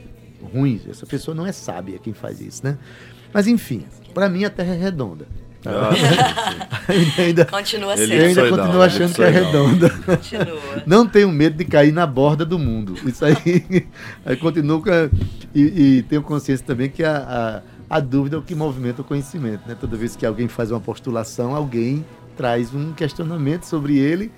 ruins. 0.52 0.86
Essa 0.88 1.06
pessoa 1.06 1.34
não 1.34 1.46
é 1.46 1.52
sábia 1.52 1.98
quem 1.98 2.12
faz 2.12 2.40
isso, 2.40 2.64
né? 2.64 2.78
Mas 3.32 3.46
enfim, 3.46 3.84
para 4.14 4.28
mim 4.28 4.44
a 4.44 4.50
Terra 4.50 4.74
é 4.74 4.78
redonda. 4.78 5.26
Tá? 5.72 7.22
ainda, 7.22 7.44
Continua 7.50 7.92
Ele 7.94 8.02
eu 8.02 8.06
sendo. 8.06 8.12
ainda 8.12 8.40
Elipsoidal, 8.40 8.58
continuo 8.66 8.82
achando 8.82 9.14
que 9.14 9.22
é 9.22 9.28
elipsoidal. 9.28 9.66
redonda. 9.66 9.90
Continua. 9.90 10.82
Não 10.86 11.06
tenho 11.06 11.28
medo 11.30 11.56
de 11.56 11.64
cair 11.64 11.92
na 11.92 12.06
borda 12.06 12.44
do 12.44 12.58
mundo. 12.58 12.94
Isso 13.06 13.24
aí, 13.24 13.36
aí 14.24 14.36
continuo 14.36 14.82
com 14.82 14.90
a- 14.90 15.10
e, 15.54 15.98
e 15.98 16.02
tenho 16.02 16.22
consciência 16.22 16.64
também 16.66 16.88
que 16.90 17.02
a, 17.02 17.62
a, 17.90 17.96
a 17.96 18.00
dúvida 18.00 18.36
é 18.36 18.38
o 18.38 18.42
que 18.42 18.54
movimenta 18.54 19.02
o 19.02 19.04
conhecimento. 19.04 19.62
Né? 19.66 19.76
Toda 19.78 19.96
vez 19.96 20.14
que 20.16 20.24
alguém 20.26 20.48
faz 20.48 20.70
uma 20.70 20.80
postulação, 20.80 21.54
alguém 21.54 22.04
traz 22.36 22.74
um 22.74 22.92
questionamento 22.92 23.64
sobre 23.64 23.96
ele. 23.98 24.30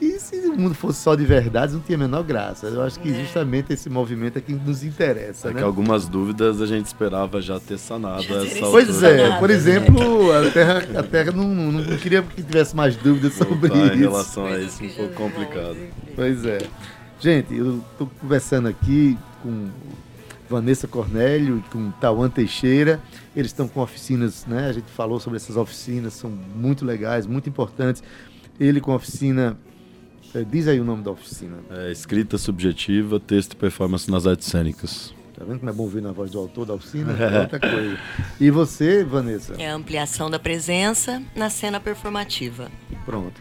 E 0.00 0.18
se 0.20 0.36
o 0.36 0.56
mundo 0.56 0.74
fosse 0.74 1.00
só 1.00 1.16
de 1.16 1.24
verdades, 1.24 1.74
não 1.74 1.80
tinha 1.80 1.96
a 1.96 1.98
menor 1.98 2.22
graça. 2.22 2.66
Eu 2.68 2.82
acho 2.82 3.00
que 3.00 3.12
justamente 3.12 3.72
esse 3.72 3.90
movimento 3.90 4.38
é 4.38 4.40
que 4.40 4.52
nos 4.52 4.84
interessa. 4.84 5.48
É 5.48 5.52
né? 5.52 5.58
que 5.58 5.64
algumas 5.64 6.06
dúvidas 6.06 6.60
a 6.60 6.66
gente 6.66 6.86
esperava 6.86 7.40
já 7.40 7.58
ter 7.58 7.78
sanado 7.78 8.22
Já 8.22 8.36
essa 8.36 8.44
teria 8.46 8.64
altura. 8.64 8.84
Pois 8.84 9.02
é, 9.02 9.38
por 9.38 9.48
né? 9.48 9.54
exemplo, 9.54 10.32
a 10.32 10.50
Terra, 10.50 10.86
a 10.98 11.02
terra 11.02 11.32
não, 11.32 11.48
não, 11.48 11.72
não 11.72 11.96
queria 11.96 12.22
que 12.22 12.42
tivesse 12.42 12.76
mais 12.76 12.94
dúvidas 12.96 13.34
sobre 13.34 13.54
Voltar 13.54 13.76
em 13.76 13.86
isso. 13.86 13.96
relação 13.96 14.46
a 14.46 14.58
isso 14.58 14.84
um 14.84 14.88
pouco 14.88 15.14
complicado. 15.14 15.76
Pois 16.14 16.44
é. 16.44 16.58
Gente, 17.20 17.52
eu 17.56 17.78
estou 17.90 18.08
conversando 18.20 18.68
aqui 18.68 19.18
com 19.42 19.68
Vanessa 20.48 20.86
Cornélio 20.86 21.58
e 21.58 21.70
com 21.70 21.90
Tauan 21.90 22.30
Teixeira. 22.30 23.00
Eles 23.34 23.50
estão 23.50 23.66
com 23.66 23.80
oficinas, 23.80 24.46
né? 24.46 24.68
A 24.68 24.72
gente 24.72 24.90
falou 24.92 25.18
sobre 25.18 25.36
essas 25.36 25.56
oficinas, 25.56 26.14
são 26.14 26.30
muito 26.30 26.84
legais, 26.84 27.26
muito 27.26 27.48
importantes. 27.48 28.02
Ele 28.58 28.80
com 28.80 28.92
a 28.92 28.96
oficina. 28.96 29.56
Eh, 30.34 30.44
diz 30.48 30.68
aí 30.68 30.80
o 30.80 30.84
nome 30.84 31.02
da 31.02 31.10
oficina. 31.10 31.58
É, 31.70 31.90
escrita 31.90 32.38
subjetiva, 32.38 33.18
texto 33.18 33.52
e 33.52 33.56
performance 33.56 34.10
nas 34.10 34.26
artes 34.26 34.48
cênicas. 34.48 35.14
Tá 35.38 35.44
vendo 35.44 35.60
como 35.60 35.70
é 35.70 35.72
bom 35.72 35.84
ouvir 35.84 36.02
na 36.02 36.10
voz 36.10 36.32
do 36.32 36.38
autor 36.38 36.66
da 36.66 36.74
oficina? 36.74 37.12
É 37.12 37.40
outra 37.42 37.60
coisa. 37.60 37.98
E 38.40 38.50
você, 38.50 39.04
Vanessa? 39.04 39.54
É 39.56 39.70
a 39.70 39.74
ampliação 39.74 40.28
da 40.28 40.38
presença 40.38 41.22
na 41.36 41.48
cena 41.48 41.78
performativa. 41.78 42.68
Pronto. 43.04 43.40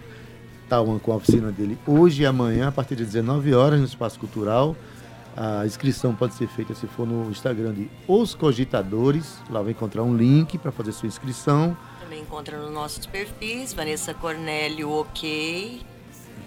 Tauan 0.69 0.99
com 0.99 1.11
a 1.11 1.15
oficina 1.15 1.51
dele 1.51 1.77
hoje 1.87 2.23
e 2.23 2.25
amanhã, 2.25 2.67
a 2.67 2.71
partir 2.71 2.95
de 2.95 3.03
19 3.05 3.53
horas, 3.55 3.79
no 3.79 3.85
Espaço 3.85 4.19
Cultural. 4.19 4.75
A 5.35 5.65
inscrição 5.65 6.15
pode 6.15 6.33
ser 6.33 6.47
feita 6.47 6.73
se 6.73 6.87
for 6.87 7.07
no 7.07 7.29
Instagram 7.29 7.73
de 7.73 7.89
Os 8.07 8.35
Cogitadores. 8.35 9.39
Lá 9.49 9.61
vai 9.61 9.71
encontrar 9.71 10.03
um 10.03 10.15
link 10.15 10.57
para 10.57 10.71
fazer 10.71 10.91
sua 10.91 11.07
inscrição. 11.07 11.77
Também 11.99 12.21
encontra 12.21 12.57
nos 12.57 12.71
nossos 12.71 13.05
perfis, 13.05 13.73
Vanessa 13.73 14.13
Cornélio 14.13 14.89
OK, 14.91 15.81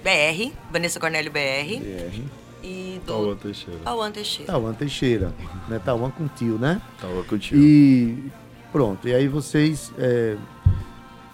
BR, 0.02 0.52
Vanessa 0.70 0.98
Cornélio 1.00 1.30
BR 1.30 1.78
BR. 1.80 2.22
e 2.62 3.00
Tauan 3.06 3.28
do 3.28 3.36
Teixeira. 3.36 3.80
Tauan 3.84 4.12
Teixeira. 4.12 4.52
Tauan 4.52 4.74
Teixeira. 4.74 5.34
Né? 5.68 5.80
Tauan 5.84 6.10
com 6.10 6.28
tio, 6.28 6.58
né? 6.58 6.80
Tauan 7.00 7.22
contigo. 7.24 7.60
E 7.60 8.30
pronto. 8.72 9.06
E 9.08 9.14
aí 9.14 9.28
vocês. 9.28 9.92
é, 9.98 10.36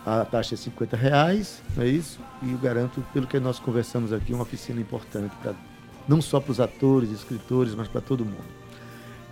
a 0.06 0.24
taxa 0.24 0.54
é 0.54 0.56
50 0.56 0.96
reais, 0.96 1.60
não 1.76 1.82
é 1.82 1.88
isso? 1.88 2.20
E 2.40 2.52
eu 2.52 2.58
garanto, 2.58 3.04
pelo 3.12 3.26
que 3.26 3.40
nós 3.40 3.58
conversamos 3.58 4.12
aqui, 4.12 4.32
uma 4.32 4.44
oficina 4.44 4.80
importante, 4.80 5.34
pra, 5.42 5.52
não 6.06 6.22
só 6.22 6.38
para 6.38 6.52
os 6.52 6.60
atores, 6.60 7.10
escritores, 7.10 7.74
mas 7.74 7.88
para 7.88 8.00
todo 8.00 8.24
mundo. 8.24 8.44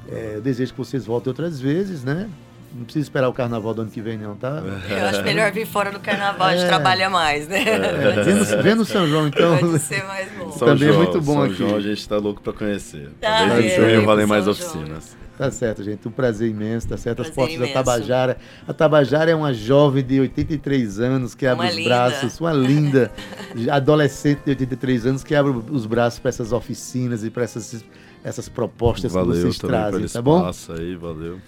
É, 0.08 0.32
eu 0.34 0.40
desejo 0.40 0.72
que 0.72 0.78
vocês 0.78 1.06
voltem 1.06 1.30
outras 1.30 1.60
vezes, 1.60 2.02
né? 2.02 2.28
Não 2.74 2.82
precisa 2.84 3.04
esperar 3.04 3.28
o 3.28 3.32
carnaval 3.32 3.72
do 3.72 3.82
ano 3.82 3.90
que 3.90 4.00
vem, 4.00 4.18
não, 4.18 4.34
tá? 4.34 4.60
Eu 4.90 5.06
acho 5.06 5.22
melhor 5.22 5.52
vir 5.52 5.64
fora 5.66 5.92
do 5.92 6.00
carnaval, 6.00 6.48
a 6.48 6.52
gente 6.56 6.64
É. 6.64 6.68
trabalha 6.68 7.08
mais, 7.08 7.46
né? 7.46 7.62
Vê 8.24 8.34
no, 8.34 8.62
vê 8.62 8.74
no 8.74 8.84
São 8.84 9.06
João, 9.06 9.28
então. 9.28 9.56
Pode 9.58 9.78
ser 9.78 10.04
mais 10.04 10.28
bom. 10.36 10.50
São 10.50 10.66
Também 10.68 10.88
é 10.88 10.92
João, 10.92 11.04
muito 11.04 11.20
bom 11.20 11.34
São 11.34 11.42
aqui. 11.44 11.54
João 11.54 11.76
a 11.76 11.80
gente 11.80 12.08
tá 12.08 12.16
louco 12.16 12.42
pra 12.42 12.52
conhecer. 12.52 13.10
Tá, 13.20 13.46
Talvez 13.46 13.64
em 13.64 13.68
é, 13.68 13.76
junho 13.94 14.04
valem 14.04 14.26
mais 14.26 14.44
João. 14.44 14.56
oficinas. 14.56 15.16
Tá 15.38 15.50
certo, 15.50 15.82
gente. 15.82 16.06
Um 16.06 16.10
prazer 16.12 16.48
imenso, 16.48 16.88
tá 16.88 16.96
certo? 16.96 17.22
As 17.22 17.28
Prazer 17.30 17.34
portas 17.34 17.56
imenso. 17.56 17.74
da 17.74 17.82
Tabajara. 17.82 18.36
A 18.68 18.72
Tabajara 18.72 19.30
é 19.30 19.34
uma 19.34 19.52
jovem 19.52 20.04
de 20.04 20.20
83 20.20 21.00
anos 21.00 21.34
que 21.34 21.44
abre 21.46 21.64
Uma 21.66 21.70
os 21.70 21.76
linda. 21.76 21.88
braços, 21.88 22.40
uma 22.40 22.52
linda 22.52 23.10
adolescente 23.70 24.40
de 24.44 24.50
83 24.50 25.06
anos 25.06 25.24
que 25.24 25.34
abre 25.34 25.52
os 25.70 25.86
braços 25.86 26.18
para 26.20 26.28
essas 26.28 26.52
oficinas 26.52 27.24
e 27.24 27.30
para 27.30 27.42
essas, 27.44 27.84
essas 28.22 28.48
propostas 28.48 29.10
que 29.12 29.18
Valeu 29.18 29.34
vocês 29.34 29.58
também 29.58 29.76
pelo 29.76 29.90
trazem, 29.90 30.08
tá 30.08 30.22
bom? 30.22 30.38
espaço 30.38 30.72
aí, 30.72 30.94
valeu. 30.94 31.38